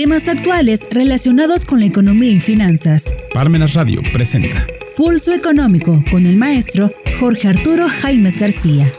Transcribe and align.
Temas 0.00 0.28
actuales 0.28 0.88
relacionados 0.90 1.66
con 1.66 1.80
la 1.80 1.84
economía 1.84 2.30
y 2.30 2.40
finanzas. 2.40 3.14
Parmenas 3.34 3.74
Radio 3.74 4.00
presenta 4.14 4.66
Pulso 4.96 5.34
Económico 5.34 6.02
con 6.10 6.24
el 6.24 6.38
maestro 6.38 6.90
Jorge 7.20 7.48
Arturo 7.48 7.86
Jaimes 7.86 8.38
García. 8.38 8.90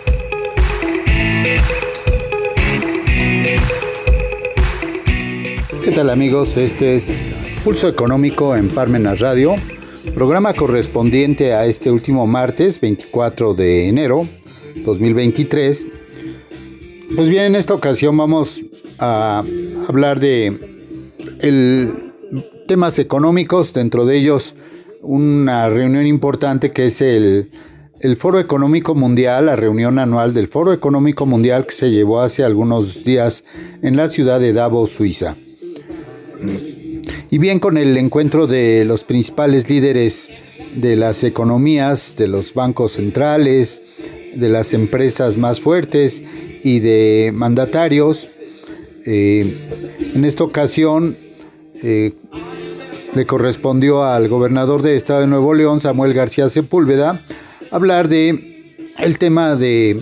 ¿Qué 5.83 5.91
tal 5.91 6.11
amigos? 6.11 6.55
Este 6.57 6.97
es 6.97 7.25
Pulso 7.63 7.87
Económico 7.87 8.55
en 8.55 8.67
Parmenas 8.67 9.21
Radio, 9.21 9.55
programa 10.13 10.53
correspondiente 10.53 11.55
a 11.55 11.65
este 11.65 11.89
último 11.89 12.27
martes 12.27 12.79
24 12.79 13.55
de 13.55 13.87
enero 13.87 14.27
2023. 14.85 15.87
Pues 17.15 17.27
bien, 17.27 17.45
en 17.45 17.55
esta 17.55 17.73
ocasión 17.73 18.15
vamos 18.15 18.63
a 18.99 19.41
hablar 19.89 20.19
de 20.19 20.70
temas 22.67 22.99
económicos, 22.99 23.73
dentro 23.73 24.05
de 24.05 24.17
ellos 24.17 24.55
una 25.01 25.67
reunión 25.69 26.05
importante 26.05 26.71
que 26.71 26.87
es 26.87 27.01
el, 27.01 27.51
el 28.01 28.15
Foro 28.15 28.39
Económico 28.39 28.95
Mundial, 28.95 29.47
la 29.47 29.55
reunión 29.55 29.99
anual 29.99 30.33
del 30.33 30.47
Foro 30.47 30.73
Económico 30.73 31.25
Mundial 31.25 31.65
que 31.65 31.73
se 31.73 31.91
llevó 31.91 32.21
hace 32.21 32.43
algunos 32.43 33.03
días 33.03 33.43
en 33.81 33.95
la 33.95 34.09
ciudad 34.09 34.39
de 34.39 34.53
Davos, 34.53 34.91
Suiza. 34.91 35.35
Y 37.29 37.37
bien 37.37 37.59
con 37.59 37.77
el 37.77 37.95
encuentro 37.97 38.47
de 38.47 38.85
los 38.85 39.03
principales 39.03 39.69
líderes 39.69 40.31
de 40.75 40.95
las 40.95 41.23
economías, 41.23 42.15
de 42.17 42.27
los 42.27 42.53
bancos 42.53 42.93
centrales, 42.93 43.81
de 44.35 44.49
las 44.49 44.73
empresas 44.73 45.37
más 45.37 45.61
fuertes 45.61 46.23
y 46.63 46.79
de 46.79 47.31
mandatarios. 47.33 48.29
Eh, 49.05 49.57
en 50.13 50.25
esta 50.25 50.43
ocasión 50.43 51.15
eh, 51.83 52.13
le 53.13 53.25
correspondió 53.25 54.03
al 54.03 54.29
gobernador 54.29 54.81
de 54.81 54.95
Estado 54.95 55.21
de 55.21 55.27
Nuevo 55.27 55.53
León, 55.53 55.79
Samuel 55.79 56.13
García 56.13 56.49
Sepúlveda, 56.49 57.19
hablar 57.71 58.07
de 58.07 58.75
el 58.97 59.19
tema 59.19 59.55
de 59.55 60.01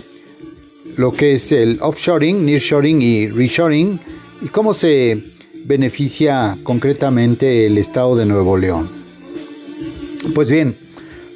lo 0.96 1.12
que 1.12 1.34
es 1.34 1.52
el 1.52 1.78
offshoring, 1.80 2.44
nearshoring 2.44 3.02
y 3.02 3.28
reshoring 3.28 4.00
y 4.42 4.48
cómo 4.48 4.74
se 4.74 5.22
beneficia 5.64 6.58
concretamente 6.62 7.66
el 7.66 7.78
Estado 7.78 8.16
de 8.16 8.26
Nuevo 8.26 8.56
León. 8.56 8.88
Pues 10.34 10.50
bien, 10.50 10.76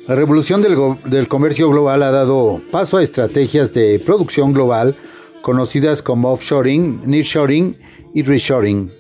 la 0.07 0.15
revolución 0.15 0.61
del, 0.61 1.29
comercio 1.29 1.71
global 1.71 2.03
ha 2.03 2.11
dado 2.11 2.61
paso 2.71 2.99
a 2.99 3.03
estrategias 3.03 3.73
de 3.73 3.99
producción 3.99 4.53
global 4.53 4.95
conocidas 5.41 6.03
como 6.03 6.31
offshoring, 6.33 7.01
nearshoring 7.07 7.77
y 8.13 8.23
reshoring. 8.23 8.91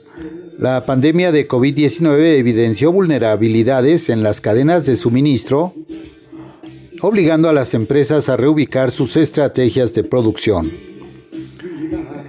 La 0.58 0.86
pandemia 0.86 1.32
de 1.32 1.48
COVID-19 1.48 2.38
evidenció 2.38 2.92
vulnerabilidades 2.92 4.08
en 4.08 4.22
las 4.22 4.40
cadenas 4.40 4.86
de 4.86 4.96
suministro, 4.96 5.74
obligando 7.00 7.48
a 7.48 7.52
las 7.52 7.74
empresas 7.74 8.28
a 8.28 8.36
reubicar 8.36 8.92
sus 8.92 9.16
estrategias 9.16 9.94
de 9.94 10.04
producción. 10.04 10.70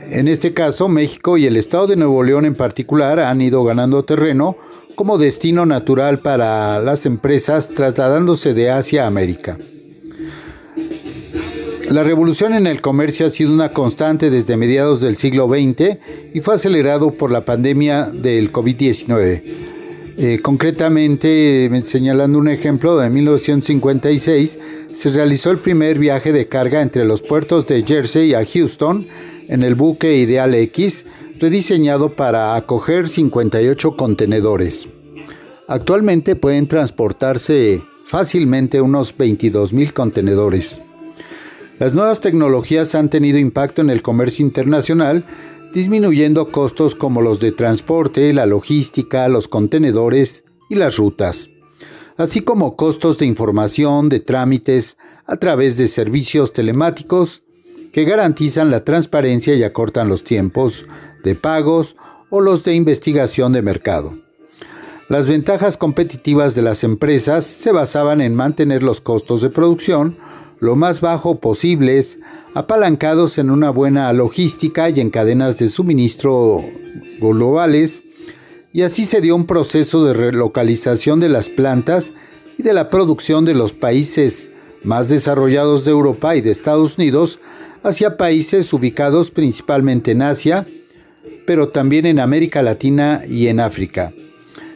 En 0.10 0.28
este 0.28 0.54
caso, 0.54 0.90
México 0.90 1.38
y 1.38 1.46
el 1.46 1.56
estado 1.56 1.88
de 1.88 1.98
Nuevo 1.98 2.24
León 2.24 2.46
en 2.46 2.56
particular 2.56 3.20
han 3.20 3.42
ido 3.42 3.64
ganando 3.64 4.04
terreno 4.06 4.58
como 4.96 5.18
destino 5.18 5.66
natural 5.66 6.20
para 6.20 6.80
las 6.80 7.06
empresas 7.06 7.70
trasladándose 7.70 8.54
de 8.54 8.72
Asia 8.72 9.04
a 9.04 9.08
América. 9.08 9.58
La 11.90 12.02
revolución 12.02 12.56
en 12.56 12.66
el 12.66 12.82
comercio 12.82 13.28
ha 13.28 13.32
sido 13.32 13.54
una 13.54 13.70
constante 13.70 14.32
desde 14.32 14.58
mediados 14.58 15.02
del 15.02 15.18
siglo 15.18 15.48
XX 15.48 15.98
y 16.34 16.40
fue 16.40 16.56
acelerado 16.56 17.12
por 17.12 17.32
la 17.32 17.46
pandemia 17.46 18.06
del 18.06 18.52
COVID-19. 18.52 19.44
Eh, 20.18 20.40
concretamente, 20.42 21.70
señalando 21.84 22.40
un 22.40 22.48
ejemplo, 22.48 23.04
en 23.04 23.14
1956 23.14 24.60
se 24.92 25.10
realizó 25.12 25.52
el 25.52 25.60
primer 25.60 26.00
viaje 26.00 26.34
de 26.34 26.48
carga 26.48 26.82
entre 26.82 27.06
los 27.06 27.22
puertos 27.22 27.68
de 27.68 27.84
Jersey 27.84 28.34
a 28.34 28.44
Houston 28.44 29.06
en 29.48 29.62
el 29.62 29.76
buque 29.76 30.18
Ideal 30.18 30.56
X, 30.56 31.06
rediseñado 31.40 32.14
para 32.14 32.56
acoger 32.56 33.10
58 33.10 33.96
contenedores. 33.96 34.90
Actualmente 35.68 36.36
pueden 36.36 36.68
transportarse 36.68 37.84
fácilmente 38.06 38.82
unos 38.82 39.16
22.000 39.16 39.94
contenedores. 39.94 40.80
Las 41.78 41.94
nuevas 41.94 42.22
tecnologías 42.22 42.96
han 42.96 43.10
tenido 43.10 43.38
impacto 43.38 43.82
en 43.82 43.90
el 43.90 44.02
comercio 44.02 44.46
internacional, 44.46 45.26
disminuyendo 45.74 46.50
costos 46.50 46.96
como 46.96 47.22
los 47.22 47.42
de 47.42 47.52
transporte, 47.52 48.34
la 48.34 48.46
logística, 48.46 49.28
los 49.28 49.50
contenedores 49.50 50.46
y 50.70 50.76
las 50.76 50.96
rutas, 50.96 51.50
así 52.16 52.42
como 52.42 52.78
costos 52.78 53.18
de 53.18 53.26
información, 53.26 54.08
de 54.08 54.22
trámites, 54.22 54.98
a 55.26 55.36
través 55.36 55.76
de 55.76 55.90
servicios 55.90 56.54
telemáticos 56.54 57.44
que 57.92 58.06
garantizan 58.06 58.72
la 58.72 58.86
transparencia 58.86 59.54
y 59.56 59.64
acortan 59.64 60.08
los 60.08 60.24
tiempos 60.24 60.86
de 61.26 61.36
pagos 61.36 61.98
o 62.30 62.40
los 62.40 62.64
de 62.64 62.74
investigación 62.74 63.52
de 63.52 63.62
mercado. 63.62 64.14
Las 65.10 65.28
ventajas 65.28 65.78
competitivas 65.78 66.56
de 66.56 66.62
las 66.62 66.84
empresas 66.84 67.46
se 67.46 67.72
basaban 67.72 68.22
en 68.22 68.34
mantener 68.34 68.82
los 68.82 69.02
costos 69.02 69.42
de 69.42 69.50
producción 69.50 70.18
lo 70.66 70.76
más 70.76 71.00
bajo 71.00 71.40
posibles, 71.40 72.20
apalancados 72.54 73.38
en 73.38 73.50
una 73.50 73.70
buena 73.70 74.12
logística 74.12 74.90
y 74.90 75.00
en 75.00 75.10
cadenas 75.10 75.60
de 75.60 75.70
suministro 75.70 76.64
globales, 77.20 78.04
y 78.74 78.82
así 78.82 79.06
se 79.06 79.22
dio 79.22 79.36
un 79.36 79.46
proceso 79.46 80.04
de 80.04 80.14
relocalización 80.14 81.22
de 81.22 81.30
las 81.30 81.48
plantas 81.48 82.12
y 82.58 82.64
de 82.64 82.74
la 82.74 82.90
producción 82.90 83.46
de 83.46 83.54
los 83.54 83.72
países 83.72 84.52
más 84.84 85.08
desarrollados 85.10 85.86
de 85.86 85.92
Europa 85.92 86.36
y 86.36 86.42
de 86.42 86.52
Estados 86.52 86.98
Unidos 86.98 87.40
hacia 87.84 88.18
países 88.18 88.74
ubicados 88.74 89.32
principalmente 89.32 90.12
en 90.12 90.24
Asia, 90.24 90.68
pero 91.46 91.70
también 91.70 92.06
en 92.06 92.20
América 92.20 92.62
Latina 92.62 93.22
y 93.28 93.48
en 93.48 93.60
África. 93.60 94.14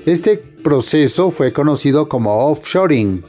Este 0.05 0.37
proceso 0.37 1.31
fue 1.31 1.51
conocido 1.51 2.07
como 2.07 2.47
offshoring, 2.49 3.23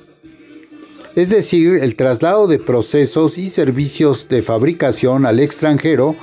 es 1.17 1.31
decir, 1.31 1.79
el 1.83 1.97
traslado 1.97 2.47
de 2.47 2.59
procesos 2.59 3.39
y 3.39 3.51
servicios 3.51 4.29
de 4.29 4.43
fabricación 4.43 5.27
al 5.27 5.41
extranjero 5.41 6.15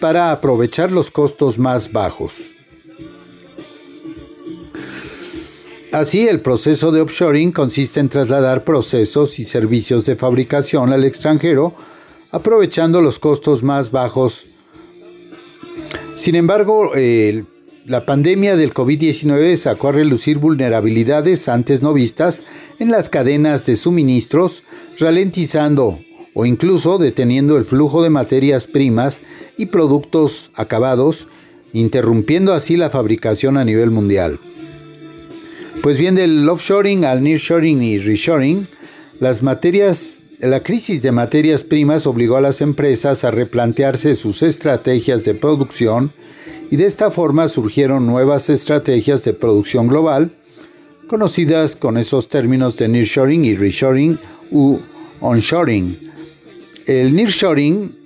para 0.00 0.32
aprovechar 0.32 0.92
los 0.92 1.10
costos 1.10 1.58
más 1.58 1.92
bajos. 1.92 2.34
Así, 5.92 6.26
el 6.26 6.40
proceso 6.40 6.90
de 6.90 7.00
offshoring 7.00 7.52
consiste 7.52 8.00
en 8.00 8.08
trasladar 8.08 8.64
procesos 8.64 9.38
y 9.38 9.44
servicios 9.44 10.04
de 10.04 10.16
fabricación 10.16 10.92
al 10.92 11.04
extranjero 11.04 11.74
aprovechando 12.32 13.00
los 13.00 13.20
costos 13.20 13.62
más 13.62 13.92
bajos. 13.92 14.46
Sin 16.16 16.34
embargo, 16.34 16.90
la 17.86 18.06
pandemia 18.06 18.56
del 18.56 18.72
COVID-19 18.72 19.58
sacó 19.58 19.88
a 19.88 19.92
relucir 19.92 20.38
vulnerabilidades 20.38 21.48
antes 21.48 21.82
no 21.82 21.92
vistas 21.92 22.42
en 22.78 22.90
las 22.90 23.10
cadenas 23.10 23.66
de 23.66 23.76
suministros, 23.76 24.62
ralentizando 24.98 26.00
o 26.32 26.46
incluso 26.46 26.96
deteniendo 26.96 27.58
el 27.58 27.64
flujo 27.64 28.02
de 28.02 28.08
materias 28.08 28.66
primas 28.66 29.20
y 29.58 29.66
productos 29.66 30.50
acabados, 30.54 31.28
interrumpiendo 31.74 32.54
así 32.54 32.76
la 32.76 32.88
fabricación 32.88 33.58
a 33.58 33.64
nivel 33.64 33.90
mundial. 33.90 34.40
Pues 35.82 35.98
bien, 35.98 36.14
del 36.14 36.48
offshoring 36.48 37.04
al 37.04 37.22
nearshoring 37.22 37.82
y 37.82 37.98
reshoring, 37.98 38.66
la 39.20 40.60
crisis 40.62 41.02
de 41.02 41.12
materias 41.12 41.62
primas 41.62 42.06
obligó 42.06 42.36
a 42.36 42.40
las 42.40 42.62
empresas 42.62 43.24
a 43.24 43.30
replantearse 43.30 44.16
sus 44.16 44.42
estrategias 44.42 45.24
de 45.24 45.34
producción 45.34 46.12
y 46.74 46.76
de 46.76 46.86
esta 46.86 47.12
forma 47.12 47.46
surgieron 47.46 48.04
nuevas 48.04 48.50
estrategias 48.50 49.22
de 49.22 49.32
producción 49.32 49.86
global, 49.86 50.32
conocidas 51.06 51.76
con 51.76 51.96
esos 51.96 52.28
términos 52.28 52.76
de 52.78 52.88
nearshoring 52.88 53.44
y 53.44 53.54
reshoring 53.54 54.18
u 54.50 54.80
onshoring. 55.20 55.96
El 56.86 57.14
nearshoring 57.14 57.96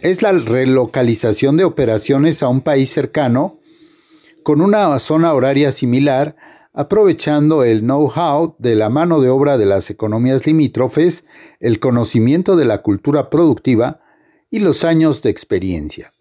es 0.00 0.22
la 0.22 0.32
relocalización 0.32 1.56
de 1.56 1.62
operaciones 1.62 2.42
a 2.42 2.48
un 2.48 2.62
país 2.62 2.90
cercano 2.90 3.60
con 4.42 4.60
una 4.60 4.98
zona 4.98 5.32
horaria 5.32 5.70
similar 5.70 6.34
aprovechando 6.72 7.62
el 7.62 7.82
know-how 7.82 8.56
de 8.58 8.74
la 8.74 8.88
mano 8.88 9.20
de 9.20 9.28
obra 9.28 9.56
de 9.56 9.66
las 9.66 9.88
economías 9.88 10.48
limítrofes, 10.48 11.26
el 11.60 11.78
conocimiento 11.78 12.56
de 12.56 12.64
la 12.64 12.82
cultura 12.82 13.30
productiva 13.30 14.00
y 14.50 14.58
los 14.58 14.82
años 14.82 15.22
de 15.22 15.30
experiencia. 15.30 16.12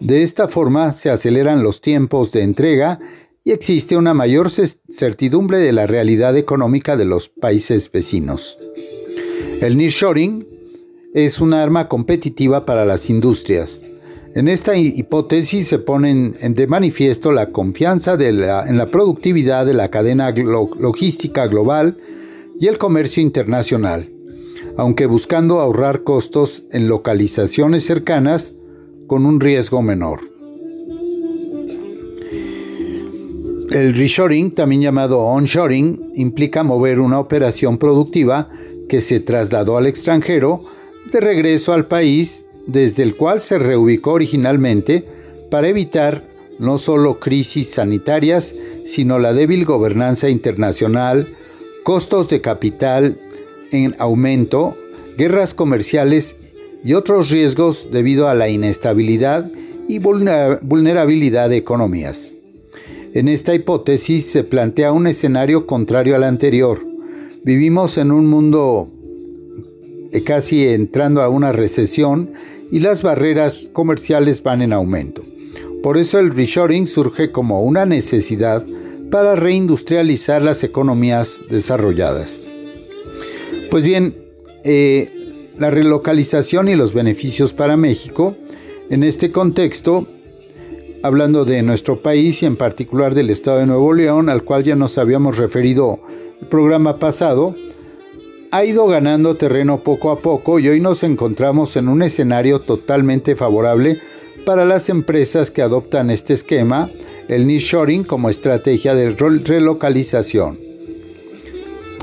De 0.00 0.22
esta 0.22 0.48
forma 0.48 0.92
se 0.92 1.10
aceleran 1.10 1.62
los 1.62 1.80
tiempos 1.80 2.32
de 2.32 2.42
entrega 2.42 2.98
y 3.44 3.52
existe 3.52 3.96
una 3.96 4.12
mayor 4.12 4.50
certidumbre 4.50 5.58
de 5.58 5.72
la 5.72 5.86
realidad 5.86 6.36
económica 6.36 6.96
de 6.96 7.04
los 7.04 7.28
países 7.28 7.90
vecinos. 7.90 8.58
El 9.60 9.78
nearshoring 9.78 10.46
es 11.14 11.40
una 11.40 11.62
arma 11.62 11.88
competitiva 11.88 12.66
para 12.66 12.84
las 12.84 13.08
industrias. 13.08 13.82
En 14.34 14.48
esta 14.48 14.76
hipótesis 14.76 15.68
se 15.68 15.78
ponen 15.78 16.36
de 16.42 16.66
manifiesto 16.66 17.32
la 17.32 17.48
confianza 17.48 18.18
en 18.20 18.76
la 18.76 18.86
productividad 18.86 19.64
de 19.64 19.72
la 19.72 19.90
cadena 19.90 20.30
logística 20.32 21.46
global 21.46 21.96
y 22.60 22.66
el 22.66 22.76
comercio 22.76 23.22
internacional, 23.22 24.10
aunque 24.76 25.06
buscando 25.06 25.60
ahorrar 25.60 26.02
costos 26.02 26.64
en 26.70 26.86
localizaciones 26.86 27.84
cercanas 27.84 28.55
con 29.06 29.26
un 29.26 29.40
riesgo 29.40 29.82
menor. 29.82 30.20
El 33.70 33.94
reshoring, 33.94 34.52
también 34.52 34.82
llamado 34.82 35.18
onshoring, 35.18 36.12
implica 36.14 36.62
mover 36.62 37.00
una 37.00 37.18
operación 37.18 37.78
productiva 37.78 38.48
que 38.88 39.00
se 39.00 39.20
trasladó 39.20 39.76
al 39.76 39.86
extranjero 39.86 40.62
de 41.12 41.20
regreso 41.20 41.72
al 41.72 41.86
país 41.86 42.46
desde 42.66 43.02
el 43.02 43.16
cual 43.16 43.40
se 43.40 43.58
reubicó 43.58 44.12
originalmente 44.12 45.04
para 45.50 45.68
evitar 45.68 46.24
no 46.58 46.78
solo 46.78 47.20
crisis 47.20 47.70
sanitarias, 47.70 48.54
sino 48.84 49.18
la 49.18 49.32
débil 49.32 49.64
gobernanza 49.64 50.28
internacional, 50.28 51.28
costos 51.82 52.28
de 52.28 52.40
capital 52.40 53.18
en 53.72 53.94
aumento, 53.98 54.74
guerras 55.18 55.54
comerciales 55.54 56.36
y 56.86 56.94
otros 56.94 57.30
riesgos 57.30 57.88
debido 57.90 58.28
a 58.28 58.34
la 58.34 58.48
inestabilidad 58.48 59.50
y 59.88 59.98
vulnerabilidad 59.98 61.50
de 61.50 61.56
economías. 61.56 62.32
En 63.12 63.26
esta 63.26 63.54
hipótesis 63.54 64.26
se 64.26 64.44
plantea 64.44 64.92
un 64.92 65.08
escenario 65.08 65.66
contrario 65.66 66.14
al 66.14 66.22
anterior. 66.22 66.86
Vivimos 67.42 67.98
en 67.98 68.12
un 68.12 68.28
mundo 68.28 68.88
casi 70.24 70.68
entrando 70.68 71.22
a 71.22 71.28
una 71.28 71.50
recesión 71.50 72.30
y 72.70 72.78
las 72.78 73.02
barreras 73.02 73.68
comerciales 73.72 74.42
van 74.44 74.62
en 74.62 74.72
aumento. 74.72 75.24
Por 75.82 75.98
eso 75.98 76.20
el 76.20 76.30
reshoring 76.30 76.86
surge 76.86 77.32
como 77.32 77.64
una 77.64 77.84
necesidad 77.84 78.64
para 79.10 79.34
reindustrializar 79.34 80.40
las 80.40 80.62
economías 80.62 81.40
desarrolladas. 81.50 82.44
Pues 83.70 83.84
bien, 83.84 84.14
eh, 84.64 85.15
la 85.58 85.70
relocalización 85.70 86.68
y 86.68 86.76
los 86.76 86.92
beneficios 86.92 87.52
para 87.52 87.76
México, 87.76 88.36
en 88.90 89.02
este 89.02 89.32
contexto, 89.32 90.06
hablando 91.02 91.44
de 91.44 91.62
nuestro 91.62 92.02
país 92.02 92.42
y 92.42 92.46
en 92.46 92.56
particular 92.56 93.14
del 93.14 93.30
estado 93.30 93.58
de 93.58 93.66
Nuevo 93.66 93.92
León, 93.92 94.28
al 94.28 94.42
cual 94.42 94.64
ya 94.64 94.76
nos 94.76 94.98
habíamos 94.98 95.38
referido 95.38 96.00
el 96.40 96.48
programa 96.48 96.98
pasado, 96.98 97.54
ha 98.50 98.64
ido 98.64 98.86
ganando 98.86 99.36
terreno 99.36 99.82
poco 99.82 100.10
a 100.10 100.20
poco 100.20 100.58
y 100.58 100.68
hoy 100.68 100.80
nos 100.80 101.02
encontramos 101.02 101.76
en 101.76 101.88
un 101.88 102.02
escenario 102.02 102.60
totalmente 102.60 103.36
favorable 103.36 104.00
para 104.44 104.64
las 104.64 104.88
empresas 104.88 105.50
que 105.50 105.62
adoptan 105.62 106.10
este 106.10 106.34
esquema, 106.34 106.88
el 107.28 107.46
nearshoring 107.46 108.04
como 108.04 108.30
estrategia 108.30 108.94
de 108.94 109.10
relocalización. 109.10 110.58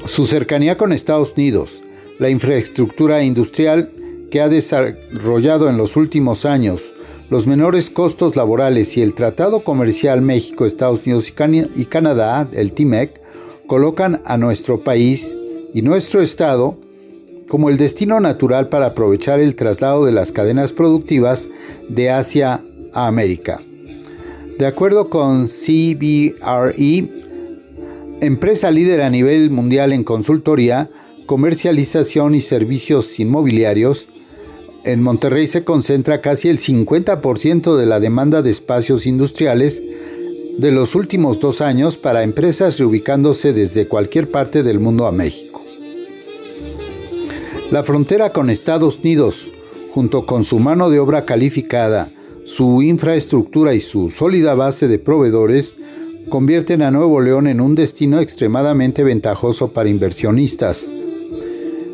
Su 0.05 0.25
cercanía 0.25 0.77
con 0.77 0.91
Estados 0.91 1.33
Unidos, 1.37 1.81
la 2.19 2.29
infraestructura 2.29 3.23
industrial 3.23 3.91
que 4.31 4.41
ha 4.41 4.49
desarrollado 4.49 5.69
en 5.69 5.77
los 5.77 5.95
últimos 5.95 6.45
años, 6.45 6.93
los 7.29 7.47
menores 7.47 7.89
costos 7.89 8.35
laborales 8.35 8.97
y 8.97 9.01
el 9.01 9.13
Tratado 9.13 9.61
Comercial 9.61 10.21
México, 10.21 10.65
Estados 10.65 11.05
Unidos 11.05 11.33
y, 11.75 11.85
Canadá, 11.85 12.47
el 12.51 12.73
TIMEC, 12.73 13.19
colocan 13.67 14.21
a 14.25 14.37
nuestro 14.37 14.79
país 14.79 15.35
y 15.73 15.81
nuestro 15.81 16.21
Estado 16.21 16.77
como 17.47 17.69
el 17.69 17.77
destino 17.77 18.19
natural 18.19 18.69
para 18.69 18.87
aprovechar 18.87 19.39
el 19.39 19.55
traslado 19.55 20.05
de 20.05 20.11
las 20.11 20.31
cadenas 20.31 20.73
productivas 20.73 21.47
de 21.89 22.09
Asia 22.09 22.61
a 22.93 23.07
América. 23.07 23.61
De 24.57 24.65
acuerdo 24.65 25.09
con 25.09 25.47
CBRE, 25.47 27.09
empresa 28.21 28.71
líder 28.71 29.01
a 29.01 29.09
nivel 29.09 29.49
mundial 29.49 29.93
en 29.93 30.03
consultoría, 30.03 30.89
comercialización 31.25 32.35
y 32.35 32.41
servicios 32.41 33.19
inmobiliarios, 33.19 34.07
en 34.83 35.01
Monterrey 35.01 35.47
se 35.47 35.63
concentra 35.63 36.21
casi 36.21 36.49
el 36.49 36.59
50% 36.59 37.77
de 37.77 37.85
la 37.85 37.99
demanda 37.99 38.41
de 38.41 38.51
espacios 38.51 39.05
industriales 39.05 39.81
de 40.57 40.71
los 40.71 40.93
últimos 40.95 41.39
dos 41.39 41.61
años 41.61 41.97
para 41.97 42.23
empresas 42.23 42.77
reubicándose 42.77 43.53
desde 43.53 43.87
cualquier 43.87 44.29
parte 44.29 44.61
del 44.61 44.79
mundo 44.79 45.07
a 45.07 45.11
México. 45.11 45.61
La 47.71 47.83
frontera 47.83 48.31
con 48.31 48.49
Estados 48.49 48.97
Unidos, 48.97 49.51
junto 49.93 50.25
con 50.25 50.43
su 50.43 50.59
mano 50.59 50.89
de 50.89 50.99
obra 50.99 51.25
calificada, 51.25 52.09
su 52.45 52.81
infraestructura 52.81 53.73
y 53.73 53.79
su 53.79 54.09
sólida 54.09 54.53
base 54.53 54.87
de 54.87 54.99
proveedores, 54.99 55.75
convierten 56.29 56.81
a 56.81 56.91
Nuevo 56.91 57.21
León 57.21 57.47
en 57.47 57.61
un 57.61 57.73
destino 57.73 58.19
extremadamente 58.19 59.03
ventajoso 59.03 59.69
para 59.71 59.89
inversionistas. 59.89 60.89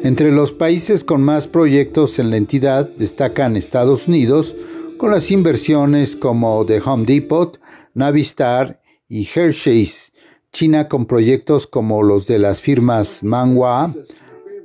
Entre 0.02 0.32
los 0.32 0.54
países 0.54 1.04
con 1.04 1.22
más 1.24 1.48
proyectos 1.48 2.20
en 2.20 2.30
la 2.30 2.38
entidad 2.38 2.90
destacan 2.98 3.58
Estados 3.58 4.08
Unidos, 4.08 4.56
con 4.98 5.12
las 5.12 5.30
inversiones 5.30 6.16
como 6.16 6.66
The 6.66 6.82
Home 6.86 7.06
Depot, 7.06 7.60
Navistar 7.94 8.82
y 9.10 9.28
Hershey's, 9.28 10.14
China 10.54 10.88
con 10.88 11.06
proyectos 11.06 11.68
como 11.68 12.02
los 12.02 12.28
de 12.28 12.40
las 12.40 12.62
firmas 12.62 13.24
Manhua, 13.24 13.94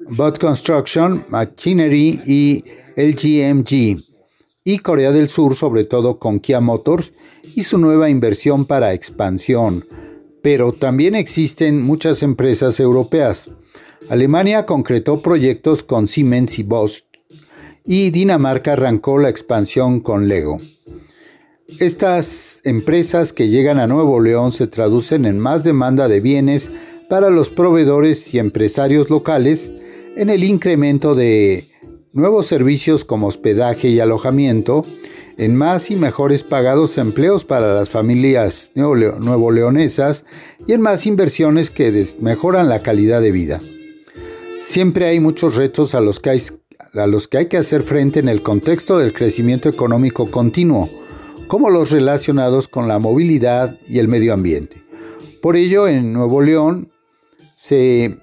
Bot 0.08 0.38
Construction, 0.38 1.25
Machinery 1.28 2.20
y 2.25 2.64
LGMG, 2.96 4.00
y 4.62 4.78
Corea 4.78 5.10
del 5.10 5.28
Sur, 5.28 5.56
sobre 5.56 5.82
todo 5.84 6.19
con 6.20 6.38
Kia 6.38 6.60
Motors 6.60 7.12
y 7.56 7.64
su 7.64 7.78
nueva 7.78 8.08
inversión 8.08 8.66
para 8.66 8.92
expansión. 8.92 9.84
Pero 10.42 10.72
también 10.72 11.16
existen 11.16 11.82
muchas 11.82 12.22
empresas 12.22 12.78
europeas. 12.78 13.50
Alemania 14.11 14.67
concretó 14.67 15.23
proyectos 15.23 15.83
con 15.83 16.09
Siemens 16.09 16.59
y 16.59 16.62
Bosch, 16.62 17.05
y 17.87 18.11
Dinamarca 18.11 18.73
arrancó 18.73 19.19
la 19.19 19.31
expansión 19.31 20.01
con 20.01 20.29
Lego. 20.29 20.59
Estas 21.81 22.61
empresas 22.65 23.33
que 23.33 23.49
llegan 23.49 23.79
a 23.79 23.87
Nuevo 23.87 24.21
León 24.21 24.53
se 24.53 24.67
traducen 24.67 25.25
en 25.25 25.39
más 25.39 25.65
demanda 25.65 26.09
de 26.09 26.21
bienes 26.21 26.71
para 27.09 27.31
los 27.31 27.49
proveedores 27.49 28.35
y 28.35 28.39
empresarios 28.39 29.09
locales, 29.09 29.73
en 30.17 30.29
el 30.29 30.45
incremento 30.45 31.15
de 31.15 31.69
nuevos 32.12 32.47
servicios 32.47 33.05
como 33.05 33.29
hospedaje 33.29 33.89
y 33.89 34.01
alojamiento, 34.01 34.85
en 35.39 35.56
más 35.56 35.91
y 35.91 35.97
mejores 35.97 36.45
pagados 36.45 36.99
empleos 36.99 37.45
para 37.45 37.75
las 37.75 37.89
familias 37.89 38.71
nuevo 38.75 39.51
leonesas 39.51 40.25
y 40.67 40.75
en 40.75 40.81
más 40.81 41.06
inversiones 41.06 41.70
que 41.70 42.06
mejoran 42.20 42.69
la 42.69 42.82
calidad 42.82 43.20
de 43.20 43.32
vida. 43.32 43.61
Siempre 44.67 45.05
hay 45.05 45.21
muchos 45.21 45.56
retos 45.56 45.94
a 45.94 46.01
los, 46.01 46.21
que 46.21 46.31
hay, 46.31 46.43
a 46.94 47.06
los 47.06 47.29
que 47.29 47.37
hay 47.37 47.49
que 47.49 47.59
hacer 47.59 47.83
frente 47.83 48.19
en 48.19 48.31
el 48.31 48.41
contexto 48.41 48.97
del 48.97 49.13
crecimiento 49.13 49.69
económico 49.69 50.31
continuo, 50.31 50.89
como 51.49 51.69
los 51.69 51.91
relacionados 51.91 52.67
con 52.67 52.89
la 52.89 52.99
movilidad 52.99 53.79
y 53.87 53.99
el 53.99 54.09
medio 54.09 54.33
ambiente. 54.33 54.83
Por 55.43 55.56
ello, 55.56 55.87
en 55.87 56.15
Nuevo 56.15 56.41
León 56.41 56.91
se 57.55 58.17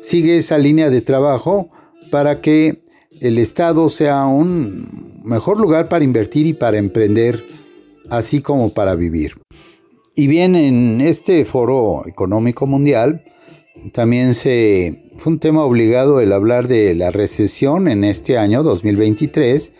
sigue 0.00 0.38
esa 0.38 0.56
línea 0.56 0.88
de 0.88 1.00
trabajo 1.00 1.70
para 2.12 2.40
que 2.40 2.80
el 3.20 3.36
Estado 3.36 3.90
sea 3.90 4.24
un 4.24 5.20
mejor 5.24 5.58
lugar 5.58 5.88
para 5.88 6.04
invertir 6.04 6.46
y 6.46 6.54
para 6.54 6.78
emprender, 6.78 7.44
así 8.08 8.40
como 8.40 8.72
para 8.72 8.94
vivir. 8.94 9.32
Y 10.14 10.28
bien, 10.28 10.54
en 10.54 11.00
este 11.00 11.44
foro 11.44 12.04
económico 12.06 12.66
mundial 12.66 13.24
también 13.92 14.34
se 14.34 15.02
fue 15.16 15.32
un 15.32 15.38
tema 15.38 15.64
obligado 15.64 16.20
el 16.20 16.32
hablar 16.32 16.68
de 16.68 16.94
la 16.94 17.10
recesión 17.10 17.88
en 17.88 18.04
este 18.04 18.38
año 18.38 18.62
2023, 18.62 19.72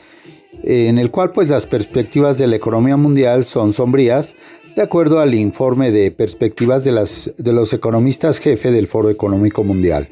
en 0.65 0.99
el 0.99 1.11
cual 1.11 1.33
pues 1.33 1.49
las 1.49 1.67
perspectivas 1.67 2.39
de 2.39 2.49
la 2.49 2.57
economía 2.57 2.97
mundial 2.97 3.45
son 3.45 3.73
sombrías 3.73 4.35
de 4.79 4.83
acuerdo 4.83 5.19
al 5.21 5.35
informe 5.35 5.91
de 5.91 6.13
perspectivas 6.13 6.85
de, 6.85 6.93
las, 6.93 7.33
de 7.37 7.53
los 7.53 7.73
economistas 7.73 8.39
jefe 8.39 8.71
del 8.71 8.87
Foro 8.87 9.11
Económico 9.11 9.65
Mundial. 9.65 10.09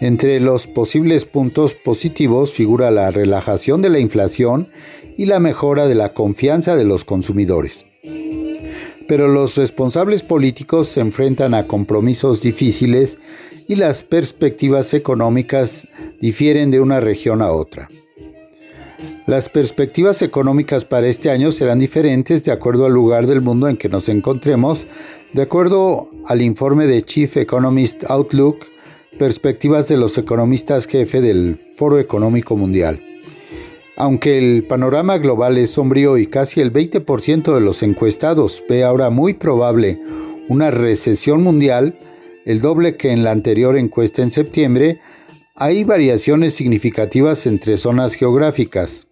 Entre 0.00 0.40
los 0.40 0.66
posibles 0.66 1.26
puntos 1.26 1.74
positivos 1.74 2.50
figura 2.50 2.90
la 2.90 3.12
relajación 3.12 3.82
de 3.82 3.90
la 3.90 4.00
inflación 4.00 4.68
y 5.16 5.26
la 5.26 5.38
mejora 5.38 5.86
de 5.86 5.94
la 5.94 6.08
confianza 6.08 6.74
de 6.74 6.84
los 6.84 7.04
consumidores. 7.04 7.86
Pero 9.06 9.28
los 9.28 9.56
responsables 9.56 10.22
políticos 10.22 10.88
se 10.88 11.00
enfrentan 11.00 11.54
a 11.54 11.66
compromisos 11.66 12.40
difíciles 12.40 13.18
y 13.68 13.76
las 13.76 14.02
perspectivas 14.02 14.94
económicas 14.94 15.88
difieren 16.20 16.70
de 16.70 16.80
una 16.80 17.00
región 17.00 17.42
a 17.42 17.50
otra. 17.50 17.88
Las 19.26 19.48
perspectivas 19.48 20.20
económicas 20.20 20.84
para 20.84 21.06
este 21.06 21.30
año 21.30 21.50
serán 21.50 21.78
diferentes 21.78 22.44
de 22.44 22.52
acuerdo 22.52 22.84
al 22.84 22.92
lugar 22.92 23.26
del 23.26 23.40
mundo 23.40 23.68
en 23.68 23.78
que 23.78 23.88
nos 23.88 24.10
encontremos, 24.10 24.86
de 25.32 25.42
acuerdo 25.42 26.10
al 26.26 26.42
informe 26.42 26.86
de 26.86 27.02
Chief 27.02 27.34
Economist 27.38 28.04
Outlook, 28.08 28.66
perspectivas 29.18 29.88
de 29.88 29.96
los 29.96 30.18
economistas 30.18 30.86
jefe 30.86 31.20
del 31.20 31.56
Foro 31.76 31.98
Económico 31.98 32.56
Mundial. 32.56 33.00
Aunque 33.96 34.38
el 34.38 34.64
panorama 34.64 35.18
global 35.18 35.56
es 35.56 35.70
sombrío 35.70 36.18
y 36.18 36.26
casi 36.26 36.60
el 36.60 36.72
20% 36.72 37.54
de 37.54 37.60
los 37.60 37.82
encuestados 37.82 38.62
ve 38.68 38.82
ahora 38.82 39.10
muy 39.10 39.34
probable 39.34 40.00
una 40.48 40.70
recesión 40.70 41.42
mundial, 41.42 41.96
el 42.44 42.60
doble 42.60 42.96
que 42.96 43.12
en 43.12 43.24
la 43.24 43.30
anterior 43.30 43.78
encuesta 43.78 44.22
en 44.22 44.30
septiembre, 44.30 45.00
hay 45.54 45.84
variaciones 45.84 46.54
significativas 46.54 47.46
entre 47.46 47.78
zonas 47.78 48.14
geográficas. 48.14 49.06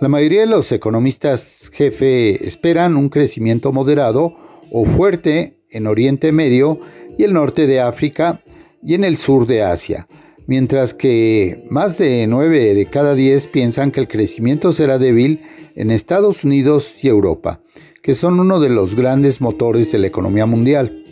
La 0.00 0.08
mayoría 0.08 0.40
de 0.40 0.46
los 0.46 0.70
economistas 0.72 1.70
jefe 1.72 2.46
esperan 2.46 2.96
un 2.96 3.08
crecimiento 3.08 3.72
moderado 3.72 4.36
o 4.70 4.84
fuerte 4.84 5.58
en 5.70 5.86
Oriente 5.86 6.32
Medio 6.32 6.78
y 7.18 7.24
el 7.24 7.32
norte 7.32 7.66
de 7.66 7.80
África 7.80 8.40
y 8.82 8.94
en 8.94 9.04
el 9.04 9.16
sur 9.16 9.46
de 9.46 9.62
Asia, 9.62 10.06
mientras 10.46 10.94
que 10.94 11.64
más 11.70 11.98
de 11.98 12.26
9 12.26 12.74
de 12.74 12.86
cada 12.86 13.14
10 13.14 13.46
piensan 13.48 13.90
que 13.90 14.00
el 14.00 14.08
crecimiento 14.08 14.72
será 14.72 14.98
débil 14.98 15.42
en 15.74 15.90
Estados 15.90 16.44
Unidos 16.44 16.92
y 17.02 17.08
Europa, 17.08 17.60
que 18.02 18.14
son 18.14 18.40
uno 18.40 18.60
de 18.60 18.68
los 18.68 18.94
grandes 18.94 19.40
motores 19.40 19.92
de 19.92 19.98
la 19.98 20.06
economía 20.06 20.46
mundial. 20.46 21.04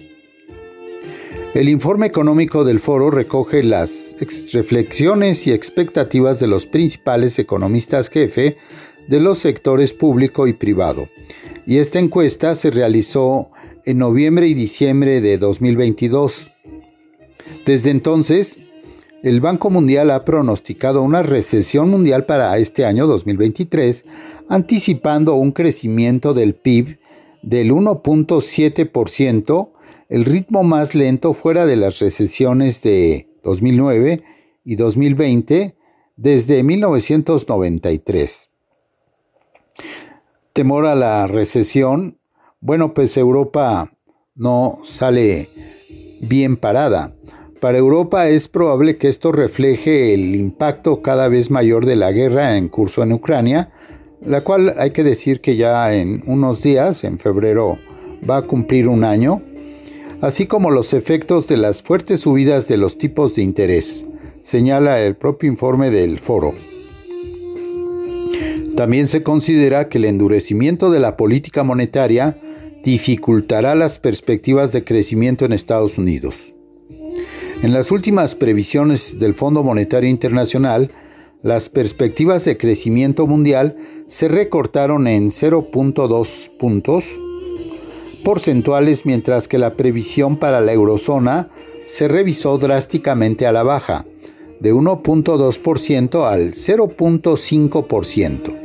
El 1.55 1.69
informe 1.69 2.07
económico 2.07 2.63
del 2.63 2.79
foro 2.79 3.11
recoge 3.11 3.65
las 3.65 4.15
reflexiones 4.53 5.47
y 5.47 5.53
expectativas 5.53 6.39
de 6.39 6.47
los 6.47 6.67
principales 6.67 7.39
economistas 7.41 8.09
jefe 8.09 8.57
de 9.09 9.19
los 9.19 9.41
sectores 9.41 9.93
público 9.93 10.47
y 10.47 10.53
privado, 10.53 11.09
y 11.67 11.79
esta 11.79 11.99
encuesta 11.99 12.55
se 12.55 12.71
realizó 12.71 13.51
en 13.85 13.99
noviembre 13.99 14.47
y 14.47 14.55
diciembre 14.55 15.21
de 15.21 15.39
2022. 15.39 16.53
Desde 17.67 17.91
entonces, 17.91 18.70
el 19.23 19.41
Banco 19.41 19.71
Mundial 19.71 20.11
ha 20.11 20.25
pronosticado 20.25 21.03
una 21.03 21.23
recesión 21.23 21.91
mundial 21.91 22.25
para 22.25 22.57
este 22.59 22.87
año 22.87 23.07
2023, 23.07 24.05
anticipando 24.49 25.35
un 25.35 25.53
crecimiento 25.53 26.33
del 26.33 26.55
PIB 26.55 26.99
del 27.43 27.73
1.7%, 27.73 29.73
el 30.09 30.25
ritmo 30.25 30.63
más 30.63 30.95
lento 30.95 31.35
fuera 31.35 31.67
de 31.67 31.77
las 31.77 32.01
recesiones 32.01 32.83
de 32.83 33.29
2009 33.43 34.23
y 34.65 34.77
2020 34.77 35.77
desde 36.17 36.63
1993. 36.63 38.51
Temor 40.53 40.87
a 40.87 40.95
la 40.95 41.27
recesión, 41.27 42.19
bueno, 42.61 42.93
pues 42.93 43.17
Europa 43.17 43.91
no 44.35 44.79
sale 44.85 45.49
bien 46.21 46.57
parada. 46.57 47.15
Para 47.61 47.77
Europa 47.77 48.27
es 48.27 48.49
probable 48.49 48.97
que 48.97 49.09
esto 49.09 49.33
refleje 49.33 50.15
el 50.15 50.35
impacto 50.35 51.03
cada 51.03 51.29
vez 51.29 51.51
mayor 51.51 51.85
de 51.85 51.95
la 51.95 52.11
guerra 52.11 52.57
en 52.57 52.71
curso 52.71 53.03
en 53.03 53.13
Ucrania, 53.13 53.71
la 54.25 54.43
cual 54.43 54.75
hay 54.79 54.93
que 54.93 55.05
decir 55.05 55.41
que 55.41 55.57
ya 55.57 55.95
en 55.95 56.23
unos 56.27 56.63
días, 56.63 57.05
en 57.05 57.19
febrero, 57.19 57.79
va 58.29 58.39
a 58.39 58.43
cumplir 58.43 58.89
un 58.89 59.05
año, 59.05 59.43
así 60.23 60.47
como 60.47 60.71
los 60.71 60.95
efectos 60.95 61.49
de 61.49 61.59
las 61.59 61.83
fuertes 61.83 62.21
subidas 62.21 62.67
de 62.67 62.79
los 62.79 62.97
tipos 62.97 63.35
de 63.35 63.43
interés, 63.43 64.07
señala 64.41 65.03
el 65.03 65.17
propio 65.17 65.51
informe 65.51 65.91
del 65.91 66.19
foro. 66.19 66.55
También 68.75 69.07
se 69.07 69.23
considera 69.23 69.91
que 69.91 69.99
el 69.99 70.07
endurecimiento 70.07 70.91
de 70.91 71.01
la 71.01 71.19
política 71.19 71.63
monetaria 71.63 72.39
dificultará 72.83 73.75
las 73.75 73.99
perspectivas 73.99 74.73
de 74.73 74.83
crecimiento 74.83 75.45
en 75.45 75.53
Estados 75.53 75.99
Unidos. 75.99 76.50
En 77.63 77.75
las 77.75 77.91
últimas 77.91 78.35
previsiones 78.35 79.19
del 79.19 79.35
Fondo 79.35 79.63
Monetario 79.63 80.09
Internacional, 80.09 80.91
las 81.43 81.69
perspectivas 81.69 82.47
de 82.47 82.57
crecimiento 82.57 83.27
mundial 83.27 83.77
se 84.07 84.29
recortaron 84.29 85.07
en 85.07 85.31
0.2 85.31 86.57
puntos 86.59 87.05
porcentuales, 88.25 89.05
mientras 89.05 89.47
que 89.47 89.59
la 89.59 89.75
previsión 89.75 90.39
para 90.39 90.63
la 90.63 90.73
eurozona 90.73 91.51
se 91.87 92.09
revisó 92.09 92.57
drásticamente 92.57 93.47
a 93.47 93.53
la 93.53 93.63
baja, 93.63 94.07
de 94.61 94.73
1.2% 94.73 96.27
al 96.27 96.55
0.5%. 96.55 98.60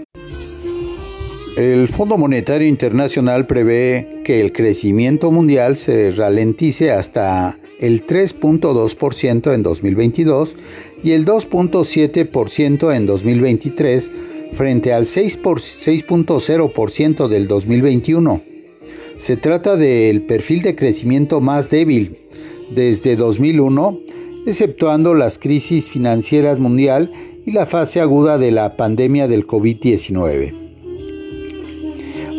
El 1.57 1.87
Fondo 1.87 2.17
Monetario 2.17 2.67
Internacional 2.67 3.47
prevé 3.47 4.19
que 4.25 4.41
el 4.41 4.51
crecimiento 4.51 5.31
mundial 5.31 5.77
se 5.77 6.11
ralentice 6.11 6.91
hasta 6.91 7.57
el 7.79 8.05
3.2% 8.05 9.53
en 9.53 9.63
2022 9.63 10.53
y 11.01 11.11
el 11.11 11.25
2.7% 11.25 12.93
en 12.93 13.05
2023 13.05 14.11
frente 14.51 14.91
al 14.91 15.05
6.0% 15.05 17.27
del 17.29 17.47
2021. 17.47 18.41
Se 19.17 19.37
trata 19.37 19.77
del 19.77 20.23
perfil 20.23 20.61
de 20.61 20.75
crecimiento 20.75 21.39
más 21.39 21.69
débil 21.69 22.17
desde 22.71 23.15
2001, 23.15 23.97
exceptuando 24.45 25.15
las 25.15 25.39
crisis 25.39 25.87
financieras 25.87 26.59
mundial 26.59 27.13
y 27.45 27.51
la 27.51 27.65
fase 27.65 28.01
aguda 28.01 28.37
de 28.37 28.51
la 28.51 28.75
pandemia 28.75 29.29
del 29.29 29.47
COVID-19. 29.47 30.64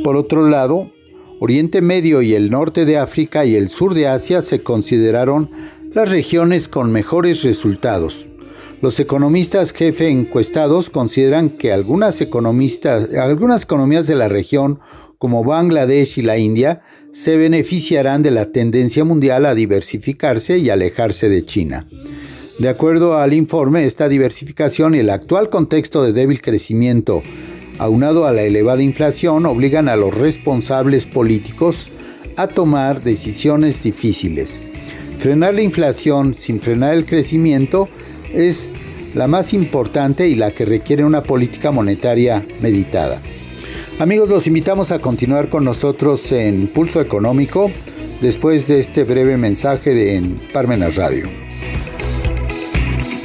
Por 0.07 0.17
otro 0.17 0.49
lado, 0.49 0.93
Oriente 1.41 1.83
Medio 1.83 2.23
y 2.23 2.35
el 2.35 2.49
norte 2.49 2.85
de 2.85 2.97
África 2.97 3.45
y 3.45 3.57
el 3.57 3.71
sur 3.71 3.93
de 3.93 4.07
Asia 4.07 4.41
se 4.41 4.61
consideraron 4.61 5.51
las 5.93 6.09
regiones 6.09 6.69
con 6.69 6.93
mejores 6.93 7.43
resultados. 7.43 8.29
Los 8.81 9.01
economistas 9.01 9.73
jefe 9.73 10.09
encuestados 10.09 10.91
consideran 10.91 11.51
que 11.51 11.73
algunas, 11.73 12.21
algunas 12.21 13.65
economías 13.65 14.07
de 14.07 14.15
la 14.15 14.29
región, 14.29 14.79
como 15.19 15.43
Bangladesh 15.43 16.21
y 16.21 16.23
la 16.23 16.39
India, 16.39 16.83
se 17.13 17.37
beneficiarán 17.37 18.23
de 18.23 18.31
la 18.31 18.53
tendencia 18.53 19.05
mundial 19.05 19.45
a 19.45 19.57
diversificarse 19.57 20.59
y 20.59 20.71
alejarse 20.71 21.29
de 21.29 21.45
China. 21.45 21.85
De 22.61 22.69
acuerdo 22.69 23.19
al 23.19 23.33
informe, 23.33 23.87
esta 23.87 24.09
diversificación 24.09 24.95
y 24.95 24.99
el 25.01 25.11
actual 25.11 25.51
contexto 25.51 26.05
de 26.05 26.13
débil 26.13 26.41
crecimiento 26.41 27.25
aunado 27.79 28.27
a 28.27 28.33
la 28.33 28.43
elevada 28.43 28.83
inflación, 28.83 29.47
obligan 29.47 29.89
a 29.89 29.97
los 29.97 30.15
responsables 30.15 31.07
políticos 31.07 31.91
a 32.37 32.47
tomar 32.47 33.03
decisiones 33.03 33.83
difíciles. 33.83 34.61
Frenar 35.19 35.55
la 35.55 35.63
inflación 35.63 36.35
sin 36.35 36.61
frenar 36.61 36.95
el 36.95 37.07
crecimiento 37.07 37.89
es 38.33 38.73
la 39.15 39.27
más 39.29 39.55
importante 39.55 40.29
y 40.29 40.35
la 40.35 40.51
que 40.51 40.67
requiere 40.67 41.05
una 41.05 41.23
política 41.23 41.71
monetaria 41.71 42.45
meditada. 42.61 43.21
Amigos, 43.99 44.29
los 44.29 44.47
invitamos 44.47 44.93
a 44.93 44.99
continuar 44.99 45.49
con 45.49 45.65
nosotros 45.65 46.31
en 46.33 46.69
Pulso 46.69 47.01
Económico 47.01 47.71
después 48.21 48.67
de 48.69 48.81
este 48.81 49.05
breve 49.05 49.39
mensaje 49.39 49.95
de 49.95 50.17
en 50.17 50.39
Parmenas 50.53 50.97
Radio. 50.97 51.29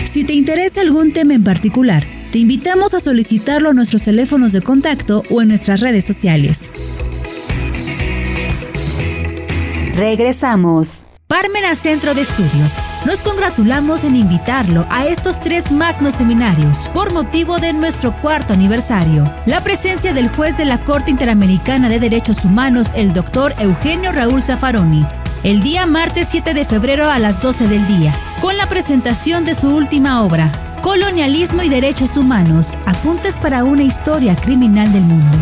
Si 0.05 0.23
te 0.23 0.33
interesa 0.33 0.81
algún 0.81 1.11
tema 1.11 1.33
en 1.33 1.43
particular, 1.43 2.05
te 2.31 2.39
invitamos 2.39 2.93
a 2.93 3.01
solicitarlo 3.01 3.69
a 3.69 3.73
nuestros 3.73 4.03
teléfonos 4.03 4.53
de 4.53 4.61
contacto 4.61 5.23
o 5.29 5.41
en 5.41 5.49
nuestras 5.49 5.81
redes 5.81 6.05
sociales. 6.05 6.69
Regresamos. 9.95 11.05
Parmena 11.27 11.75
Centro 11.75 12.13
de 12.13 12.21
Estudios. 12.21 12.75
Nos 13.05 13.19
congratulamos 13.19 14.03
en 14.03 14.15
invitarlo 14.15 14.85
a 14.89 15.07
estos 15.07 15.39
tres 15.39 15.71
magnos 15.71 16.15
seminarios 16.15 16.89
por 16.93 17.13
motivo 17.13 17.59
de 17.59 17.73
nuestro 17.73 18.13
cuarto 18.21 18.53
aniversario. 18.53 19.33
La 19.45 19.63
presencia 19.63 20.13
del 20.13 20.29
juez 20.29 20.57
de 20.57 20.65
la 20.65 20.83
Corte 20.83 21.11
Interamericana 21.11 21.89
de 21.89 21.99
Derechos 21.99 22.43
Humanos, 22.43 22.89
el 22.95 23.13
doctor 23.13 23.53
Eugenio 23.59 24.11
Raúl 24.11 24.41
Zaffaroni, 24.41 25.05
el 25.43 25.63
día 25.63 25.85
martes 25.85 26.27
7 26.29 26.53
de 26.53 26.65
febrero 26.65 27.09
a 27.09 27.19
las 27.19 27.41
12 27.41 27.67
del 27.67 27.85
día, 27.87 28.13
con 28.41 28.57
la 28.57 28.67
presentación 28.67 29.45
de 29.45 29.55
su 29.55 29.73
última 29.73 30.23
obra, 30.23 30.51
Colonialismo 30.81 31.61
y 31.61 31.69
Derechos 31.69 32.17
Humanos, 32.17 32.75
apuntes 32.87 33.37
para 33.37 33.63
una 33.63 33.83
historia 33.83 34.35
criminal 34.35 34.91
del 34.91 35.03
mundo. 35.03 35.37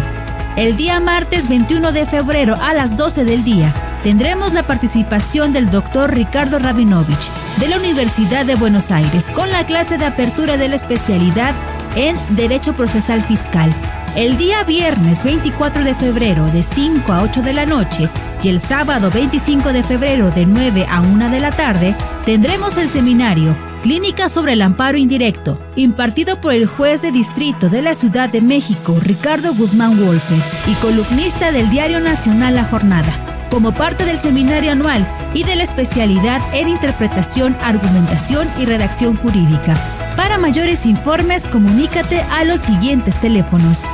El 0.58 0.76
día 0.76 1.00
martes 1.00 1.48
21 1.48 1.94
de 1.94 2.06
febrero 2.06 2.56
a 2.62 2.74
las 2.74 2.98
12 2.98 3.24
del 3.24 3.46
día 3.46 3.74
tendremos 4.04 4.52
la 4.52 4.64
participación 4.64 5.54
del 5.54 5.70
doctor 5.70 6.14
Ricardo 6.14 6.60
Rabinovich 6.60 7.32
de 7.58 7.70
la 7.70 7.78
Universidad 7.78 8.46
de 8.46 8.56
Buenos 8.56 8.92
Aires 8.92 9.32
con 9.32 9.50
la 9.50 9.66
clase 9.66 9.98
de 9.98 10.06
apertura 10.06 10.58
de 10.58 10.68
la 10.68 10.76
especialidad 10.76 11.56
en 11.96 12.18
Derecho 12.36 12.74
Procesal 12.74 13.24
Fiscal. 13.24 13.74
El 14.18 14.38
día 14.38 14.66
viernes 14.66 15.24
24 15.24 15.86
de 15.86 15.96
febrero 15.96 16.48
de 16.48 16.64
5 16.64 17.14
a 17.14 17.24
8 17.24 17.44
de 17.44 17.54
la 17.54 17.66
noche 17.66 18.10
y 18.44 18.50
el 18.50 18.60
sábado 18.60 19.10
25 19.10 19.72
de 19.72 19.84
febrero 19.84 20.32
de 20.32 20.46
9 20.46 20.86
a 20.90 21.00
1 21.00 21.30
de 21.30 21.40
la 21.40 21.52
tarde 21.52 21.96
tendremos 22.26 22.78
el 22.78 22.90
seminario 22.90 23.69
Clínica 23.82 24.28
sobre 24.28 24.54
el 24.54 24.62
amparo 24.62 24.98
indirecto, 24.98 25.58
impartido 25.78 26.42
por 26.42 26.54
el 26.54 26.66
juez 26.66 27.02
de 27.02 27.14
distrito 27.14 27.70
de 27.70 27.82
la 27.82 27.94
Ciudad 27.94 28.28
de 28.30 28.42
México, 28.42 28.98
Ricardo 29.00 29.54
Guzmán 29.54 29.98
Wolfe, 30.06 30.36
y 30.68 30.74
columnista 30.76 31.54
del 31.54 31.70
Diario 31.70 32.02
Nacional 32.02 32.56
La 32.56 32.66
Jornada, 32.66 33.48
como 33.50 33.74
parte 33.74 34.04
del 34.04 34.20
seminario 34.20 34.74
anual 34.74 35.08
y 35.34 35.44
de 35.44 35.56
la 35.56 35.64
especialidad 35.64 36.42
en 36.54 36.68
interpretación, 36.68 37.56
argumentación 37.62 38.50
y 38.60 38.66
redacción 38.66 39.16
jurídica. 39.16 39.76
Para 40.18 40.38
mayores 40.38 40.86
informes, 40.86 41.48
comunícate 41.48 42.20
a 42.20 42.44
los 42.44 42.60
siguientes 42.60 43.20
teléfonos. 43.22 43.86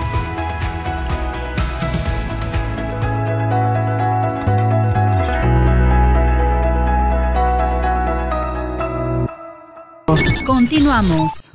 Continuamos. 10.75 11.53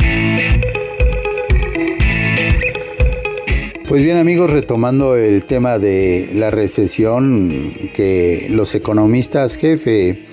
Pues 3.87 4.03
bien 4.03 4.17
amigos, 4.17 4.51
retomando 4.51 5.15
el 5.15 5.45
tema 5.45 5.79
de 5.79 6.31
la 6.33 6.51
recesión 6.51 7.75
que 7.93 8.47
los 8.49 8.75
economistas 8.75 9.57
jefe 9.57 10.25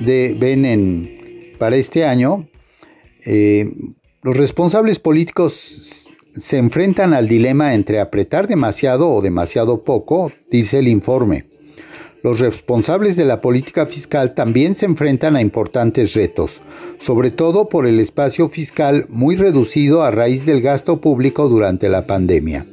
de, 0.00 0.34
ven 0.40 0.64
en, 0.64 1.54
para 1.58 1.76
este 1.76 2.06
año, 2.06 2.48
eh, 3.26 3.70
los 4.22 4.38
responsables 4.38 5.00
políticos 5.00 6.08
se 6.34 6.56
enfrentan 6.56 7.12
al 7.12 7.28
dilema 7.28 7.74
entre 7.74 8.00
apretar 8.00 8.46
demasiado 8.46 9.10
o 9.12 9.20
demasiado 9.20 9.84
poco, 9.84 10.32
dice 10.50 10.78
el 10.78 10.88
informe. 10.88 11.44
Los 12.24 12.40
responsables 12.40 13.16
de 13.16 13.26
la 13.26 13.42
política 13.42 13.84
fiscal 13.84 14.34
también 14.34 14.76
se 14.76 14.86
enfrentan 14.86 15.36
a 15.36 15.42
importantes 15.42 16.14
retos, 16.14 16.62
sobre 16.98 17.30
todo 17.30 17.68
por 17.68 17.86
el 17.86 18.00
espacio 18.00 18.48
fiscal 18.48 19.04
muy 19.10 19.36
reducido 19.36 20.02
a 20.02 20.10
raíz 20.10 20.46
del 20.46 20.62
gasto 20.62 21.02
público 21.02 21.50
durante 21.50 21.90
la 21.90 22.06
pandemia. 22.06 22.64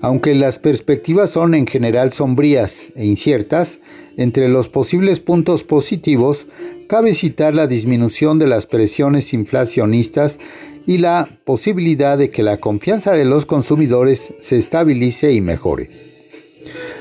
Aunque 0.00 0.36
las 0.36 0.60
perspectivas 0.60 1.30
son 1.30 1.56
en 1.56 1.66
general 1.66 2.12
sombrías 2.12 2.92
e 2.94 3.06
inciertas, 3.06 3.80
entre 4.16 4.48
los 4.48 4.68
posibles 4.68 5.18
puntos 5.18 5.64
positivos 5.64 6.46
cabe 6.86 7.16
citar 7.16 7.56
la 7.56 7.66
disminución 7.66 8.38
de 8.38 8.46
las 8.46 8.66
presiones 8.66 9.34
inflacionistas 9.34 10.38
y 10.86 10.98
la 10.98 11.28
posibilidad 11.44 12.16
de 12.16 12.30
que 12.30 12.44
la 12.44 12.58
confianza 12.58 13.14
de 13.14 13.24
los 13.24 13.46
consumidores 13.46 14.32
se 14.38 14.58
estabilice 14.58 15.32
y 15.32 15.40
mejore. 15.40 16.09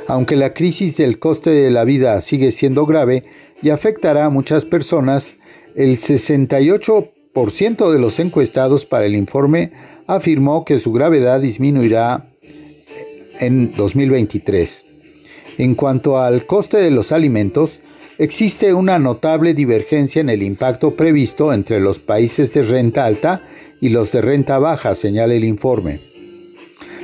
Aunque 0.08 0.36
la 0.36 0.54
crisis 0.54 0.98
del 0.98 1.20
coste 1.20 1.50
de 1.52 1.72
la 1.72 1.84
vida 1.84 2.22
sigue 2.22 2.52
siendo 2.52 2.86
grave 2.86 3.24
y 3.62 3.70
afectará 3.70 4.26
a 4.26 4.30
muchas 4.30 4.66
personas, 4.66 5.36
el 5.76 5.98
68% 5.98 7.92
de 7.92 8.00
los 8.00 8.20
encuestados 8.20 8.86
para 8.86 9.06
el 9.06 9.16
informe 9.16 9.72
afirmó 10.08 10.66
que 10.66 10.80
su 10.80 10.92
gravedad 10.92 11.40
disminuirá 11.42 12.26
en 13.40 13.74
2023. 13.76 14.86
En 15.60 15.76
cuanto 15.76 16.20
al 16.20 16.46
coste 16.46 16.78
de 16.78 16.90
los 16.92 17.12
alimentos, 17.12 17.82
existe 18.18 18.74
una 18.74 18.98
notable 18.98 19.54
divergencia 19.54 20.22
en 20.22 20.30
el 20.30 20.42
impacto 20.42 20.96
previsto 20.96 21.54
entre 21.54 21.80
los 21.80 22.00
países 22.00 22.54
de 22.54 22.64
renta 22.64 23.06
alta 23.06 23.42
y 23.82 23.90
los 23.90 24.12
de 24.12 24.22
renta 24.22 24.58
baja, 24.60 24.96
señala 24.96 25.34
el 25.34 25.44
informe. 25.44 26.09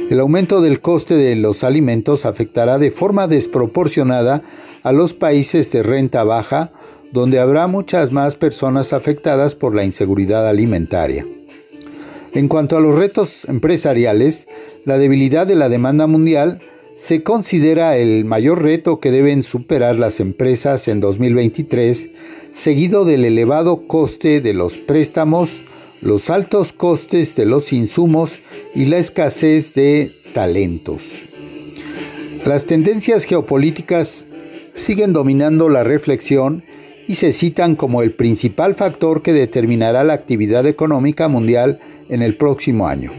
El 0.10 0.20
aumento 0.20 0.62
del 0.62 0.82
coste 0.82 1.16
de 1.16 1.36
los 1.36 1.64
alimentos 1.64 2.26
afectará 2.26 2.78
de 2.78 2.92
forma 2.92 3.28
desproporcionada 3.28 4.44
a 4.84 4.92
los 4.92 5.14
países 5.14 5.72
de 5.72 5.82
renta 5.82 6.24
baja, 6.24 6.72
donde 7.12 7.40
habrá 7.40 7.66
muchas 7.66 8.12
más 8.12 8.36
personas 8.36 8.94
afectadas 8.94 9.56
por 9.56 9.74
la 9.74 9.84
inseguridad 9.84 10.48
alimentaria. 10.48 11.26
En 12.36 12.48
cuanto 12.48 12.78
a 12.78 12.82
los 12.82 12.96
retos 12.96 13.46
empresariales, 13.46 14.48
la 14.84 15.00
debilidad 15.00 15.48
de 15.48 15.56
la 15.56 15.70
demanda 15.70 16.06
mundial 16.06 16.60
se 16.94 17.24
considera 17.24 17.98
el 17.98 18.26
mayor 18.26 18.62
reto 18.62 19.00
que 19.00 19.10
deben 19.10 19.42
superar 19.42 19.96
las 19.96 20.20
empresas 20.20 20.88
en 20.88 21.00
2023, 21.00 22.12
seguido 22.54 23.06
del 23.06 23.26
elevado 23.26 23.88
coste 23.88 24.40
de 24.40 24.54
los 24.54 24.78
préstamos, 24.78 25.62
los 26.02 26.30
altos 26.30 26.74
costes 26.74 27.36
de 27.36 27.46
los 27.46 27.74
insumos 27.74 28.40
y 28.74 28.86
la 28.86 28.98
escasez 28.98 29.74
de 29.74 30.12
talentos. 30.34 31.26
Las 32.46 32.66
tendencias 32.66 33.24
geopolíticas 33.24 34.26
siguen 34.76 35.14
dominando 35.14 35.70
la 35.70 35.84
reflexión 35.84 36.64
y 37.08 37.16
se 37.16 37.34
citan 37.34 37.76
como 37.76 38.02
el 38.02 38.12
principal 38.12 38.76
factor 38.76 39.22
que 39.22 39.34
determinará 39.34 40.04
la 40.04 40.14
actividad 40.14 40.66
económica 40.68 41.28
mundial 41.28 41.80
en 42.10 42.22
el 42.22 42.36
próximo 42.36 42.88
año. 42.88 43.12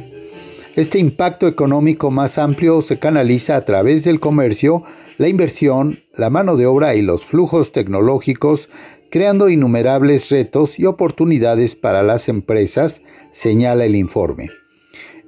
Este 0.76 0.98
impacto 0.98 1.48
económico 1.48 2.10
más 2.10 2.36
amplio 2.36 2.82
se 2.82 2.98
canaliza 2.98 3.56
a 3.56 3.64
través 3.64 4.04
del 4.04 4.20
comercio, 4.20 4.84
la 5.16 5.28
inversión, 5.28 6.00
la 6.14 6.28
mano 6.28 6.56
de 6.56 6.66
obra 6.66 6.94
y 6.94 7.02
los 7.02 7.24
flujos 7.24 7.72
tecnológicos 7.72 8.68
creando 9.10 9.48
innumerables 9.48 10.30
retos 10.30 10.78
y 10.78 10.86
oportunidades 10.86 11.74
para 11.74 12.02
las 12.02 12.28
empresas, 12.28 13.02
señala 13.32 13.84
el 13.84 13.96
informe. 13.96 14.50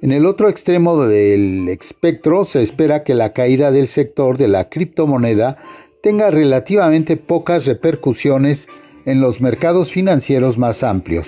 En 0.01 0.11
el 0.11 0.25
otro 0.25 0.47
extremo 0.47 1.05
del 1.05 1.67
espectro 1.67 2.45
se 2.45 2.63
espera 2.63 3.03
que 3.03 3.15
la 3.15 3.33
caída 3.33 3.71
del 3.71 3.87
sector 3.87 4.37
de 4.37 4.47
la 4.47 4.69
criptomoneda 4.69 5.57
tenga 6.01 6.31
relativamente 6.31 7.17
pocas 7.17 7.65
repercusiones 7.65 8.67
en 9.05 9.19
los 9.19 9.41
mercados 9.41 9.91
financieros 9.91 10.57
más 10.57 10.83
amplios. 10.83 11.27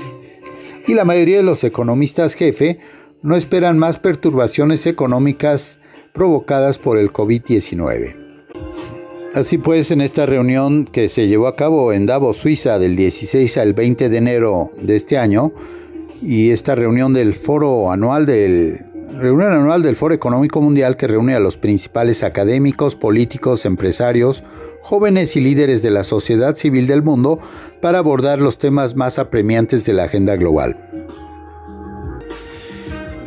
Y 0.88 0.94
la 0.94 1.06
mayoría 1.06 1.38
de 1.38 1.44
los 1.44 1.64
economistas 1.64 2.36
jefe 2.36 2.80
no 3.22 3.36
esperan 3.36 3.78
más 3.78 3.98
perturbaciones 3.98 4.88
económicas 4.88 5.80
provocadas 6.14 6.80
por 6.80 6.98
el 6.98 7.12
COVID-19. 7.12 8.21
Así 9.34 9.58
pues, 9.58 9.92
en 9.92 10.02
esta 10.02 10.26
reunión 10.26 10.86
que 10.86 11.08
se 11.08 11.28
llevó 11.28 11.48
a 11.48 11.56
cabo 11.56 11.94
en 11.94 12.06
Davos, 12.06 12.38
Suiza, 12.38 12.80
del 12.80 12.98
16 12.98 13.58
al 13.58 13.74
20 13.74 14.10
de 14.10 14.18
enero 14.18 14.72
de 14.82 14.98
este 14.98 15.18
año, 15.18 15.54
y 16.22 16.50
esta 16.50 16.76
reunión 16.76 17.14
del 17.14 17.34
foro 17.34 17.92
anual 17.92 18.26
del 18.26 18.86
reunión 19.18 19.52
anual 19.52 19.84
del 19.84 19.96
Foro 19.96 20.14
Económico 20.14 20.62
Mundial 20.62 20.98
que 20.98 21.08
reúne 21.08 21.34
a 21.34 21.40
los 21.40 21.58
principales 21.58 22.24
académicos, 22.24 22.96
políticos, 22.96 23.66
empresarios, 23.66 24.44
jóvenes 24.82 25.36
y 25.36 25.42
líderes 25.42 25.82
de 25.82 25.92
la 25.92 26.04
sociedad 26.04 26.56
civil 26.56 26.88
del 26.88 27.04
mundo 27.04 27.40
para 27.82 28.00
abordar 28.00 28.40
los 28.40 28.58
temas 28.58 28.96
más 28.96 29.20
apremiantes 29.20 29.86
de 29.86 29.94
la 29.94 30.04
agenda 30.04 30.36
global. 30.36 30.78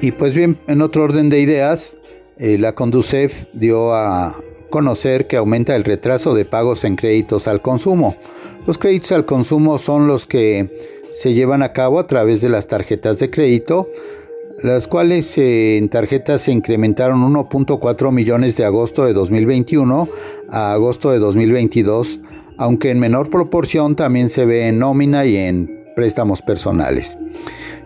Y 0.01 0.13
pues 0.13 0.35
bien, 0.35 0.59
en 0.67 0.83
otro 0.83 1.03
orden 1.05 1.31
de 1.31 1.41
ideas, 1.41 1.97
eh, 2.39 2.59
la 2.59 2.75
Conducef 2.75 3.47
dio 3.53 3.95
a 3.95 4.35
conocer 4.75 5.29
que 5.29 5.37
aumenta 5.37 5.77
el 5.77 5.85
retraso 5.85 6.35
de 6.35 6.45
pagos 6.45 6.83
en 6.83 6.97
créditos 6.97 7.47
al 7.47 7.63
consumo. 7.63 8.17
Los 8.67 8.77
créditos 8.77 9.13
al 9.13 9.25
consumo 9.25 9.79
son 9.79 10.09
los 10.09 10.27
que 10.27 10.69
se 11.13 11.33
llevan 11.33 11.63
a 11.63 11.73
cabo 11.73 12.01
a 12.01 12.09
través 12.09 12.41
de 12.41 12.49
las 12.49 12.67
tarjetas 12.67 13.21
de 13.21 13.31
crédito, 13.31 13.89
las 14.65 14.89
cuales 14.89 15.39
eh, 15.39 15.77
en 15.77 15.89
tarjetas 15.89 16.43
se 16.43 16.51
incrementaron 16.51 17.21
1.4 17.33 18.11
millones 18.11 18.57
de 18.57 18.65
agosto 18.65 19.05
de 19.05 19.13
2021 19.13 20.09
a 20.51 20.73
agosto 20.73 21.13
de 21.13 21.21
2022, 21.21 22.19
aunque 22.59 22.91
en 22.91 22.99
menor 22.99 23.31
proporción 23.31 23.95
también 23.95 24.29
se 24.29 24.45
ve 24.45 24.67
en 24.67 24.81
nómina 24.81 25.25
y 25.25 25.37
en 25.37 25.84
préstamos 25.95 26.43
personales. 26.43 27.19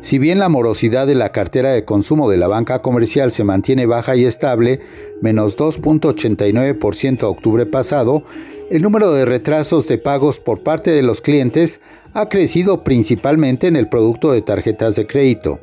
Si 0.00 0.18
bien 0.18 0.38
la 0.38 0.48
morosidad 0.48 1.06
de 1.06 1.14
la 1.14 1.30
cartera 1.30 1.70
de 1.70 1.84
consumo 1.84 2.30
de 2.30 2.36
la 2.36 2.46
banca 2.46 2.80
comercial 2.80 3.32
se 3.32 3.44
mantiene 3.44 3.86
baja 3.86 4.16
y 4.16 4.24
estable, 4.24 4.80
menos 5.20 5.56
2.89% 5.58 7.22
octubre 7.24 7.66
pasado, 7.66 8.22
el 8.70 8.82
número 8.82 9.12
de 9.12 9.24
retrasos 9.24 9.88
de 9.88 9.98
pagos 9.98 10.38
por 10.38 10.62
parte 10.62 10.90
de 10.90 11.02
los 11.02 11.20
clientes 11.20 11.80
ha 12.14 12.28
crecido 12.28 12.84
principalmente 12.84 13.66
en 13.66 13.76
el 13.76 13.88
producto 13.88 14.32
de 14.32 14.42
tarjetas 14.42 14.94
de 14.96 15.06
crédito. 15.06 15.60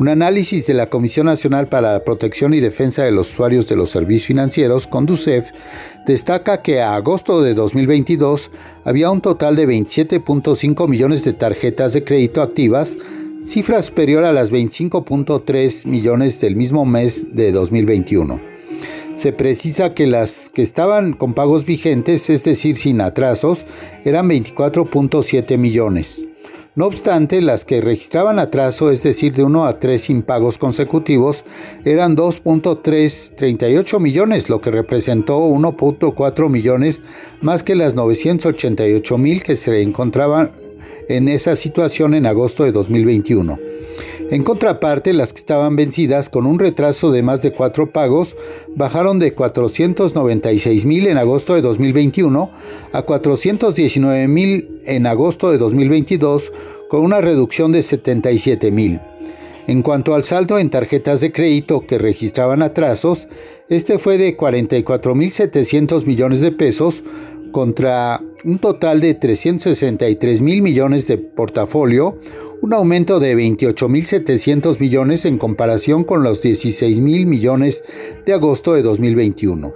Un 0.00 0.08
análisis 0.08 0.66
de 0.66 0.74
la 0.74 0.86
Comisión 0.86 1.26
Nacional 1.26 1.68
para 1.68 1.92
la 1.92 2.02
Protección 2.02 2.52
y 2.52 2.58
Defensa 2.58 3.04
de 3.04 3.12
los 3.12 3.30
Usuarios 3.30 3.68
de 3.68 3.76
los 3.76 3.90
Servicios 3.90 4.26
Financieros, 4.26 4.88
Conducef, 4.88 5.50
destaca 6.04 6.62
que 6.62 6.82
a 6.82 6.96
agosto 6.96 7.42
de 7.42 7.54
2022 7.54 8.50
había 8.82 9.12
un 9.12 9.20
total 9.20 9.54
de 9.54 9.68
27.5 9.68 10.88
millones 10.88 11.22
de 11.22 11.32
tarjetas 11.32 11.92
de 11.92 12.02
crédito 12.02 12.42
activas, 12.42 12.96
cifra 13.46 13.80
superior 13.84 14.24
a 14.24 14.32
las 14.32 14.50
25.3 14.50 15.86
millones 15.86 16.40
del 16.40 16.56
mismo 16.56 16.84
mes 16.84 17.36
de 17.36 17.52
2021. 17.52 18.40
Se 19.14 19.32
precisa 19.32 19.94
que 19.94 20.08
las 20.08 20.48
que 20.48 20.62
estaban 20.62 21.12
con 21.12 21.34
pagos 21.34 21.66
vigentes, 21.66 22.30
es 22.30 22.42
decir, 22.42 22.76
sin 22.76 23.00
atrasos, 23.00 23.64
eran 24.04 24.28
24.7 24.28 25.56
millones. 25.56 26.26
No 26.76 26.86
obstante, 26.86 27.40
las 27.40 27.64
que 27.64 27.80
registraban 27.80 28.40
atraso, 28.40 28.90
es 28.90 29.04
decir, 29.04 29.32
de 29.34 29.44
1 29.44 29.64
a 29.64 29.78
3 29.78 30.10
impagos 30.10 30.58
consecutivos, 30.58 31.44
eran 31.84 32.16
2.338 32.16 34.00
millones, 34.00 34.48
lo 34.48 34.60
que 34.60 34.72
representó 34.72 35.38
1.4 35.38 36.50
millones 36.50 37.02
más 37.40 37.62
que 37.62 37.76
las 37.76 37.94
988 37.94 39.18
mil 39.18 39.44
que 39.44 39.54
se 39.54 39.82
encontraban 39.82 40.50
en 41.08 41.28
esa 41.28 41.54
situación 41.54 42.12
en 42.14 42.26
agosto 42.26 42.64
de 42.64 42.72
2021. 42.72 43.73
En 44.30 44.42
contraparte, 44.42 45.12
las 45.12 45.32
que 45.32 45.40
estaban 45.40 45.76
vencidas 45.76 46.28
con 46.30 46.46
un 46.46 46.58
retraso 46.58 47.10
de 47.10 47.22
más 47.22 47.42
de 47.42 47.52
cuatro 47.52 47.90
pagos 47.90 48.34
bajaron 48.74 49.18
de 49.18 49.34
496 49.34 50.86
mil 50.86 51.06
en 51.06 51.18
agosto 51.18 51.54
de 51.54 51.60
2021 51.60 52.50
a 52.92 53.02
419 53.02 54.26
mil 54.28 54.80
en 54.86 55.06
agosto 55.06 55.50
de 55.50 55.58
2022, 55.58 56.52
con 56.88 57.02
una 57.02 57.20
reducción 57.20 57.70
de 57.72 57.82
77 57.82 58.70
mil. 58.70 59.00
En 59.66 59.82
cuanto 59.82 60.14
al 60.14 60.24
saldo 60.24 60.58
en 60.58 60.70
tarjetas 60.70 61.20
de 61.20 61.32
crédito 61.32 61.86
que 61.86 61.98
registraban 61.98 62.62
atrasos, 62.62 63.28
este 63.68 63.98
fue 63.98 64.18
de 64.18 64.36
44.700 64.36 66.06
millones 66.06 66.40
de 66.40 66.52
pesos 66.52 67.02
contra 67.50 68.20
un 68.44 68.58
total 68.58 69.00
de 69.00 69.14
363 69.14 70.42
mil 70.42 70.60
millones 70.60 71.06
de 71.06 71.16
portafolio, 71.18 72.18
un 72.64 72.72
aumento 72.72 73.20
de 73.20 73.36
28.700 73.36 74.80
millones 74.80 75.26
en 75.26 75.36
comparación 75.36 76.02
con 76.02 76.22
los 76.22 76.40
16 76.40 76.98
mil 76.98 77.26
millones 77.26 77.84
de 78.24 78.32
agosto 78.32 78.72
de 78.72 78.80
2021. 78.80 79.74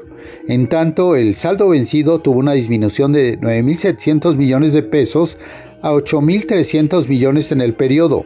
En 0.48 0.70
tanto, 0.70 1.14
el 1.14 1.34
saldo 1.34 1.68
vencido 1.68 2.20
tuvo 2.20 2.38
una 2.38 2.54
disminución 2.54 3.12
de 3.12 3.38
9.700 3.38 4.36
millones 4.36 4.72
de 4.72 4.82
pesos 4.82 5.36
a 5.82 5.92
8.300 5.92 7.08
millones 7.08 7.52
en 7.52 7.60
el 7.60 7.74
periodo. 7.74 8.24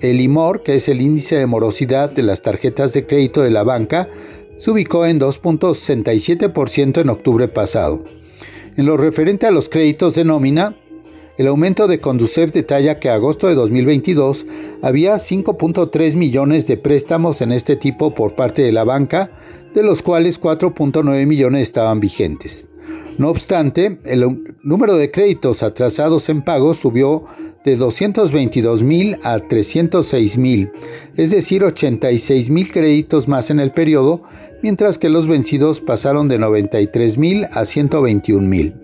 El 0.00 0.18
IMOR, 0.18 0.62
que 0.62 0.76
es 0.76 0.88
el 0.88 1.02
índice 1.02 1.36
de 1.36 1.44
morosidad 1.44 2.10
de 2.10 2.22
las 2.22 2.40
tarjetas 2.40 2.94
de 2.94 3.04
crédito 3.04 3.42
de 3.42 3.50
la 3.50 3.64
banca, 3.64 4.08
se 4.56 4.70
ubicó 4.70 5.04
en 5.04 5.20
2.67% 5.20 7.02
en 7.02 7.10
octubre 7.10 7.48
pasado. 7.48 8.02
En 8.78 8.86
lo 8.86 8.96
referente 8.96 9.46
a 9.46 9.50
los 9.50 9.68
créditos 9.68 10.14
de 10.14 10.24
nómina, 10.24 10.74
el 11.36 11.48
aumento 11.48 11.88
de 11.88 12.00
Conducef 12.00 12.52
detalla 12.52 13.00
que 13.00 13.10
agosto 13.10 13.48
de 13.48 13.54
2022 13.54 14.46
había 14.82 15.16
5.3 15.16 16.14
millones 16.14 16.66
de 16.66 16.76
préstamos 16.76 17.40
en 17.40 17.50
este 17.50 17.76
tipo 17.76 18.14
por 18.14 18.34
parte 18.34 18.62
de 18.62 18.72
la 18.72 18.84
banca, 18.84 19.30
de 19.74 19.82
los 19.82 20.02
cuales 20.02 20.40
4.9 20.40 21.26
millones 21.26 21.62
estaban 21.62 21.98
vigentes. 21.98 22.68
No 23.18 23.30
obstante, 23.30 23.98
el 24.04 24.56
número 24.62 24.96
de 24.96 25.10
créditos 25.10 25.62
atrasados 25.62 26.28
en 26.28 26.42
pagos 26.42 26.78
subió 26.78 27.24
de 27.64 27.76
222 27.76 28.82
mil 28.82 29.16
a 29.22 29.38
306 29.38 30.36
mil, 30.36 30.70
es 31.16 31.30
decir, 31.30 31.64
86 31.64 32.50
mil 32.50 32.70
créditos 32.70 33.26
más 33.26 33.50
en 33.50 33.58
el 33.58 33.72
periodo, 33.72 34.22
mientras 34.62 34.98
que 34.98 35.08
los 35.08 35.26
vencidos 35.26 35.80
pasaron 35.80 36.28
de 36.28 36.38
93 36.38 37.16
mil 37.18 37.46
a 37.52 37.64
121 37.64 38.46
mil. 38.46 38.83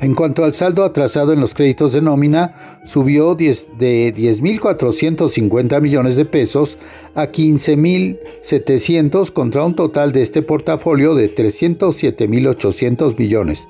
En 0.00 0.14
cuanto 0.14 0.44
al 0.44 0.52
saldo 0.52 0.84
atrasado 0.84 1.32
en 1.32 1.40
los 1.40 1.54
créditos 1.54 1.92
de 1.92 2.02
nómina, 2.02 2.82
subió 2.84 3.34
de 3.34 4.14
10.450 4.14 5.80
millones 5.80 6.16
de 6.16 6.26
pesos 6.26 6.76
a 7.14 7.28
15.700 7.28 9.32
contra 9.32 9.64
un 9.64 9.74
total 9.74 10.12
de 10.12 10.20
este 10.22 10.42
portafolio 10.42 11.14
de 11.14 11.34
307.800 11.34 13.18
millones. 13.18 13.68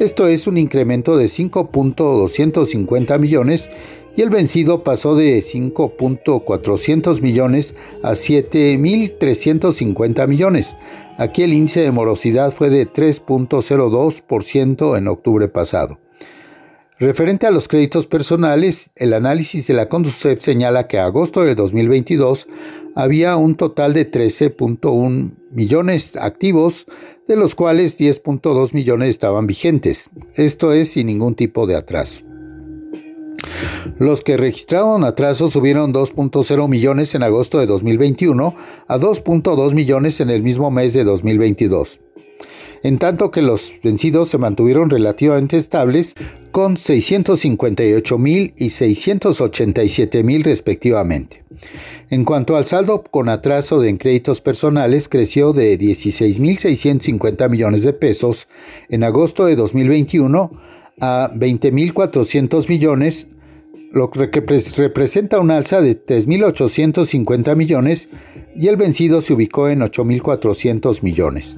Esto 0.00 0.26
es 0.26 0.48
un 0.48 0.58
incremento 0.58 1.16
de 1.16 1.26
5.250 1.26 3.20
millones 3.20 3.68
y 4.16 4.22
el 4.22 4.30
vencido 4.30 4.82
pasó 4.82 5.14
de 5.14 5.40
5.400 5.40 7.22
millones 7.22 7.76
a 8.02 8.10
7.350 8.12 10.26
millones. 10.26 10.74
Aquí 11.20 11.42
el 11.42 11.52
índice 11.52 11.82
de 11.82 11.90
morosidad 11.90 12.50
fue 12.50 12.70
de 12.70 12.90
3.02% 12.90 14.96
en 14.96 15.06
octubre 15.06 15.48
pasado. 15.48 16.00
Referente 16.98 17.46
a 17.46 17.50
los 17.50 17.68
créditos 17.68 18.06
personales, 18.06 18.90
el 18.96 19.12
análisis 19.12 19.66
de 19.66 19.74
la 19.74 19.90
Conducef 19.90 20.40
señala 20.40 20.88
que 20.88 20.98
a 20.98 21.04
agosto 21.04 21.42
de 21.42 21.54
2022 21.54 22.48
había 22.94 23.36
un 23.36 23.54
total 23.54 23.92
de 23.92 24.10
13.1 24.10 25.34
millones 25.50 26.16
activos, 26.16 26.86
de 27.28 27.36
los 27.36 27.54
cuales 27.54 28.00
10.2 28.00 28.72
millones 28.72 29.10
estaban 29.10 29.46
vigentes. 29.46 30.08
Esto 30.36 30.72
es 30.72 30.92
sin 30.92 31.08
ningún 31.08 31.34
tipo 31.34 31.66
de 31.66 31.76
atraso. 31.76 32.29
Los 33.98 34.22
que 34.22 34.36
registraron 34.36 35.04
atrasos 35.04 35.52
subieron 35.52 35.92
2.0 35.92 36.68
millones 36.68 37.14
en 37.14 37.22
agosto 37.22 37.58
de 37.58 37.66
2021 37.66 38.54
a 38.88 38.98
2.2 38.98 39.74
millones 39.74 40.20
en 40.20 40.30
el 40.30 40.42
mismo 40.42 40.70
mes 40.70 40.92
de 40.92 41.04
2022. 41.04 42.00
En 42.82 42.98
tanto 42.98 43.30
que 43.30 43.42
los 43.42 43.72
vencidos 43.82 44.30
se 44.30 44.38
mantuvieron 44.38 44.88
relativamente 44.88 45.58
estables 45.58 46.14
con 46.50 46.78
658 46.78 48.18
mil 48.18 48.54
y 48.56 48.70
687 48.70 50.24
mil 50.24 50.42
respectivamente. 50.44 51.44
En 52.08 52.24
cuanto 52.24 52.56
al 52.56 52.64
saldo 52.64 53.02
con 53.02 53.28
atraso 53.28 53.80
de 53.80 53.96
créditos 53.98 54.40
personales, 54.40 55.08
creció 55.08 55.52
de 55.52 55.78
16.650 55.78 57.50
millones 57.50 57.82
de 57.82 57.92
pesos 57.92 58.48
en 58.88 59.04
agosto 59.04 59.44
de 59.44 59.56
2021 59.56 60.50
a 61.00 61.30
20.400 61.34 62.68
millones 62.68 63.26
lo 63.92 64.10
que 64.10 64.26
representa 64.76 65.40
un 65.40 65.50
alza 65.50 65.80
de 65.80 66.00
3.850 66.00 67.56
millones 67.56 68.08
y 68.54 68.68
el 68.68 68.76
vencido 68.76 69.20
se 69.22 69.32
ubicó 69.32 69.68
en 69.68 69.80
8.400 69.80 71.02
millones. 71.02 71.56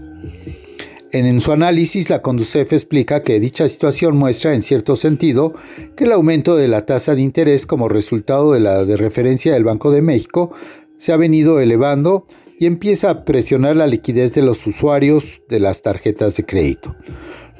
En, 1.13 1.41
su 1.43 1.53
análisis, 1.53 2.09
la 2.09 2.23
Conducef 2.23 2.73
explica 2.73 3.21
que 3.21 3.39
dicha 3.39 3.69
situación 3.69 4.17
muestra, 4.17 4.55
en 4.55 4.63
cierto 4.63 4.97
sentido, 4.97 5.53
que 5.95 6.05
el 6.05 6.13
aumento 6.13 6.57
de 6.57 6.69
la 6.69 6.87
tasa 6.87 7.15
de 7.15 7.21
interés 7.21 7.67
como 7.67 7.91
resultado 7.91 8.53
de 8.53 8.61
la 8.61 8.87
de 8.87 8.97
referencia 8.97 9.53
del 9.53 9.65
Banco 9.65 9.91
de 9.91 10.01
México 10.01 10.55
se 10.97 11.13
ha 11.13 11.19
venido 11.19 11.61
elevando 11.61 12.27
y 12.59 12.65
empieza 12.65 13.11
a 13.11 13.25
presionar 13.27 13.77
la 13.77 13.87
liquidez 13.87 14.33
de 14.33 14.41
los 14.41 14.67
usuarios 14.67 15.43
de 15.51 15.61
las 15.61 15.83
tarjetas 15.83 16.37
de 16.37 16.47
crédito 16.47 16.97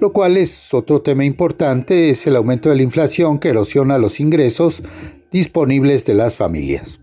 lo 0.03 0.13
cual 0.13 0.37
es 0.37 0.75
otro 0.75 1.01
tema 1.01 1.25
importante, 1.25 2.11
es 2.11 2.27
el 2.27 2.35
aumento 2.35 2.69
de 2.69 2.75
la 2.75 2.83
inflación 2.83 3.39
que 3.39 3.51
erosiona 3.51 3.99
los 3.99 4.19
ingresos 4.19 4.83
disponibles 5.31 6.05
de 6.05 6.15
las 6.15 6.37
familias. 6.37 6.99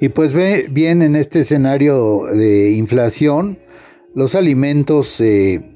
Y 0.00 0.10
pues 0.10 0.34
ve 0.34 0.68
bien 0.70 1.02
en 1.02 1.16
este 1.16 1.40
escenario 1.40 2.26
de 2.32 2.74
inflación, 2.74 3.58
los 4.14 4.36
alimentos, 4.36 5.20
eh, 5.20 5.68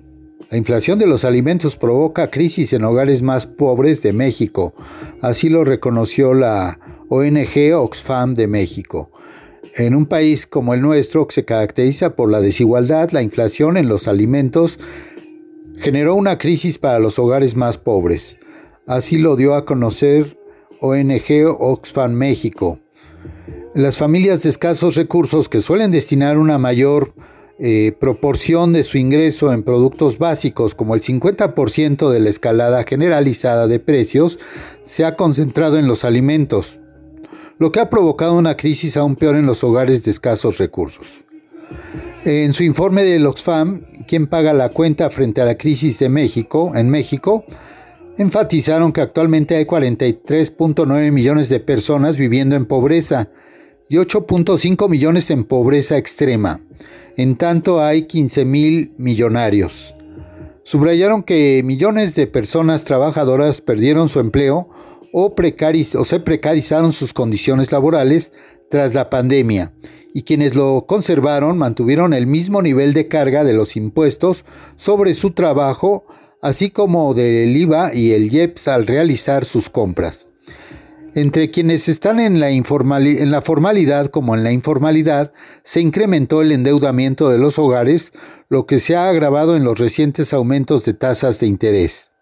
la 0.52 0.56
inflación 0.56 1.00
de 1.00 1.08
los 1.08 1.24
alimentos 1.24 1.74
provoca 1.74 2.30
crisis 2.30 2.72
en 2.72 2.84
hogares 2.84 3.20
más 3.20 3.46
pobres 3.46 4.02
de 4.02 4.12
México. 4.12 4.72
Así 5.20 5.48
lo 5.48 5.64
reconoció 5.64 6.32
la 6.32 6.78
ONG 7.08 7.74
Oxfam 7.74 8.34
de 8.34 8.46
México. 8.46 9.10
En 9.74 9.96
un 9.96 10.06
país 10.06 10.46
como 10.46 10.74
el 10.74 10.80
nuestro, 10.80 11.26
que 11.26 11.34
se 11.34 11.44
caracteriza 11.44 12.14
por 12.14 12.30
la 12.30 12.40
desigualdad, 12.40 13.10
la 13.10 13.22
inflación 13.22 13.76
en 13.76 13.88
los 13.88 14.06
alimentos 14.06 14.78
generó 15.78 16.14
una 16.14 16.38
crisis 16.38 16.78
para 16.78 16.98
los 16.98 17.18
hogares 17.18 17.56
más 17.56 17.78
pobres. 17.78 18.38
Así 18.86 19.18
lo 19.18 19.36
dio 19.36 19.54
a 19.54 19.64
conocer 19.64 20.38
ONG 20.80 21.56
Oxfam 21.58 22.12
México. 22.12 22.80
Las 23.74 23.96
familias 23.96 24.42
de 24.42 24.50
escasos 24.50 24.94
recursos 24.94 25.48
que 25.48 25.60
suelen 25.60 25.90
destinar 25.90 26.38
una 26.38 26.58
mayor 26.58 27.12
eh, 27.60 27.92
proporción 27.98 28.72
de 28.72 28.84
su 28.84 28.98
ingreso 28.98 29.52
en 29.52 29.62
productos 29.62 30.18
básicos, 30.18 30.74
como 30.74 30.94
el 30.94 31.02
50% 31.02 32.08
de 32.08 32.20
la 32.20 32.30
escalada 32.30 32.84
generalizada 32.84 33.66
de 33.66 33.80
precios, 33.80 34.38
se 34.84 35.04
ha 35.04 35.16
concentrado 35.16 35.76
en 35.76 35.86
los 35.86 36.04
alimentos, 36.04 36.78
lo 37.58 37.72
que 37.72 37.80
ha 37.80 37.90
provocado 37.90 38.34
una 38.34 38.56
crisis 38.56 38.96
aún 38.96 39.16
peor 39.16 39.36
en 39.36 39.46
los 39.46 39.64
hogares 39.64 40.04
de 40.04 40.12
escasos 40.12 40.58
recursos. 40.58 41.22
En 42.24 42.52
su 42.52 42.62
informe 42.62 43.02
del 43.02 43.26
Oxfam, 43.26 43.80
¿Quién 44.08 44.26
paga 44.26 44.54
la 44.54 44.70
cuenta 44.70 45.10
frente 45.10 45.42
a 45.42 45.44
la 45.44 45.58
crisis 45.58 45.98
de 45.98 46.08
México, 46.08 46.72
en 46.74 46.88
México, 46.88 47.44
enfatizaron 48.16 48.90
que 48.90 49.02
actualmente 49.02 49.54
hay 49.54 49.66
43.9 49.66 51.12
millones 51.12 51.50
de 51.50 51.60
personas 51.60 52.16
viviendo 52.16 52.56
en 52.56 52.64
pobreza 52.64 53.28
y 53.86 53.96
8.5 53.96 54.88
millones 54.88 55.30
en 55.30 55.44
pobreza 55.44 55.98
extrema. 55.98 56.62
En 57.18 57.36
tanto 57.36 57.82
hay 57.82 58.04
15 58.06 58.46
mil 58.46 58.92
millonarios. 58.96 59.92
Subrayaron 60.62 61.22
que 61.22 61.60
millones 61.62 62.14
de 62.14 62.26
personas 62.26 62.86
trabajadoras 62.86 63.60
perdieron 63.60 64.08
su 64.08 64.20
empleo 64.20 64.70
o, 65.12 65.34
o 65.34 66.04
se 66.06 66.20
precarizaron 66.20 66.94
sus 66.94 67.12
condiciones 67.12 67.72
laborales 67.72 68.32
tras 68.70 68.94
la 68.94 69.10
pandemia 69.10 69.70
y 70.14 70.22
quienes 70.22 70.54
lo 70.54 70.86
conservaron 70.86 71.58
mantuvieron 71.58 72.14
el 72.14 72.26
mismo 72.26 72.62
nivel 72.62 72.92
de 72.94 73.08
carga 73.08 73.44
de 73.44 73.52
los 73.52 73.76
impuestos 73.76 74.44
sobre 74.76 75.14
su 75.14 75.32
trabajo, 75.32 76.04
así 76.42 76.70
como 76.70 77.14
del 77.14 77.56
IVA 77.56 77.94
y 77.94 78.12
el 78.12 78.32
IEPS 78.32 78.68
al 78.68 78.86
realizar 78.86 79.44
sus 79.44 79.68
compras. 79.68 80.26
Entre 81.14 81.50
quienes 81.50 81.88
están 81.88 82.20
en 82.20 82.38
la, 82.38 82.50
en 82.50 83.30
la 83.30 83.42
formalidad 83.42 84.06
como 84.06 84.34
en 84.34 84.44
la 84.44 84.52
informalidad, 84.52 85.32
se 85.64 85.80
incrementó 85.80 86.42
el 86.42 86.52
endeudamiento 86.52 87.28
de 87.28 87.38
los 87.38 87.58
hogares, 87.58 88.12
lo 88.48 88.66
que 88.66 88.78
se 88.78 88.94
ha 88.94 89.08
agravado 89.08 89.56
en 89.56 89.64
los 89.64 89.78
recientes 89.78 90.32
aumentos 90.32 90.84
de 90.84 90.94
tasas 90.94 91.40
de 91.40 91.46
interés. 91.46 92.12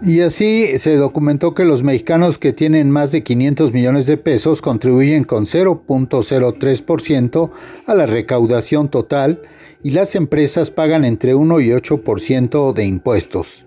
Y 0.00 0.20
así 0.20 0.78
se 0.78 0.96
documentó 0.96 1.54
que 1.54 1.64
los 1.64 1.82
mexicanos 1.82 2.38
que 2.38 2.52
tienen 2.52 2.88
más 2.90 3.10
de 3.10 3.24
500 3.24 3.72
millones 3.72 4.06
de 4.06 4.16
pesos 4.16 4.62
contribuyen 4.62 5.24
con 5.24 5.44
0.03% 5.44 7.50
a 7.86 7.94
la 7.94 8.06
recaudación 8.06 8.88
total 8.88 9.42
y 9.82 9.90
las 9.90 10.14
empresas 10.14 10.70
pagan 10.70 11.04
entre 11.04 11.34
1 11.34 11.60
y 11.60 11.70
8% 11.70 12.74
de 12.74 12.84
impuestos. 12.84 13.66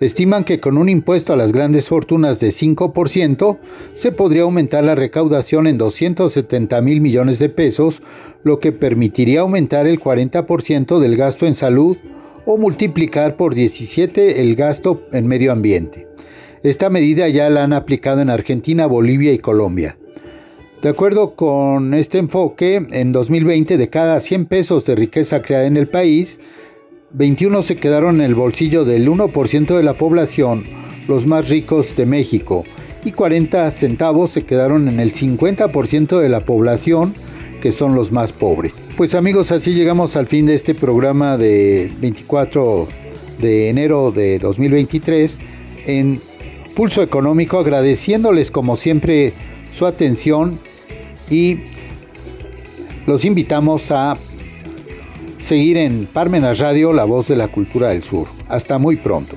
Estiman 0.00 0.44
que 0.44 0.60
con 0.60 0.76
un 0.76 0.90
impuesto 0.90 1.32
a 1.32 1.36
las 1.36 1.52
grandes 1.52 1.88
fortunas 1.88 2.38
de 2.38 2.48
5% 2.48 3.58
se 3.94 4.12
podría 4.12 4.42
aumentar 4.42 4.84
la 4.84 4.94
recaudación 4.94 5.66
en 5.66 5.78
270 5.78 6.82
mil 6.82 7.00
millones 7.00 7.38
de 7.38 7.48
pesos, 7.48 8.02
lo 8.44 8.58
que 8.58 8.72
permitiría 8.72 9.40
aumentar 9.40 9.86
el 9.86 9.98
40% 9.98 10.98
del 10.98 11.16
gasto 11.16 11.46
en 11.46 11.54
salud 11.54 11.96
o 12.46 12.56
multiplicar 12.56 13.36
por 13.36 13.54
17 13.54 14.40
el 14.40 14.54
gasto 14.56 15.02
en 15.12 15.26
medio 15.26 15.52
ambiente. 15.52 16.06
Esta 16.62 16.88
medida 16.88 17.28
ya 17.28 17.50
la 17.50 17.64
han 17.64 17.72
aplicado 17.72 18.22
en 18.22 18.30
Argentina, 18.30 18.86
Bolivia 18.86 19.32
y 19.32 19.38
Colombia. 19.38 19.98
De 20.82 20.88
acuerdo 20.88 21.34
con 21.34 21.94
este 21.94 22.18
enfoque, 22.18 22.86
en 22.90 23.12
2020 23.12 23.76
de 23.76 23.88
cada 23.90 24.20
100 24.20 24.46
pesos 24.46 24.84
de 24.86 24.94
riqueza 24.94 25.42
creada 25.42 25.66
en 25.66 25.76
el 25.76 25.88
país, 25.88 26.38
21 27.12 27.62
se 27.62 27.76
quedaron 27.76 28.16
en 28.16 28.26
el 28.26 28.34
bolsillo 28.34 28.84
del 28.84 29.08
1% 29.08 29.76
de 29.76 29.82
la 29.82 29.96
población, 29.96 30.64
los 31.08 31.26
más 31.26 31.48
ricos 31.48 31.96
de 31.96 32.06
México, 32.06 32.64
y 33.04 33.12
40 33.12 33.70
centavos 33.70 34.32
se 34.32 34.44
quedaron 34.44 34.88
en 34.88 35.00
el 35.00 35.12
50% 35.12 36.20
de 36.20 36.28
la 36.28 36.40
población, 36.40 37.14
que 37.60 37.72
son 37.72 37.94
los 37.94 38.12
más 38.12 38.32
pobres. 38.32 38.72
Pues 38.96 39.14
amigos, 39.14 39.52
así 39.52 39.74
llegamos 39.74 40.16
al 40.16 40.26
fin 40.26 40.46
de 40.46 40.54
este 40.54 40.74
programa 40.74 41.36
de 41.36 41.92
24 42.00 42.88
de 43.38 43.68
enero 43.68 44.10
de 44.10 44.38
2023 44.38 45.38
en 45.84 46.22
Pulso 46.74 47.02
Económico, 47.02 47.58
agradeciéndoles 47.58 48.50
como 48.50 48.74
siempre 48.74 49.34
su 49.76 49.84
atención 49.84 50.58
y 51.30 51.58
los 53.06 53.26
invitamos 53.26 53.90
a 53.90 54.16
seguir 55.40 55.76
en 55.76 56.06
Parmenas 56.06 56.58
Radio, 56.58 56.94
la 56.94 57.04
voz 57.04 57.28
de 57.28 57.36
la 57.36 57.48
cultura 57.48 57.90
del 57.90 58.02
sur. 58.02 58.28
Hasta 58.48 58.78
muy 58.78 58.96
pronto. 58.96 59.36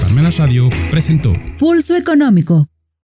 Parmenas 0.00 0.38
Radio 0.38 0.70
presentó 0.92 1.32
Pulso 1.58 1.96
Económico 1.96 2.68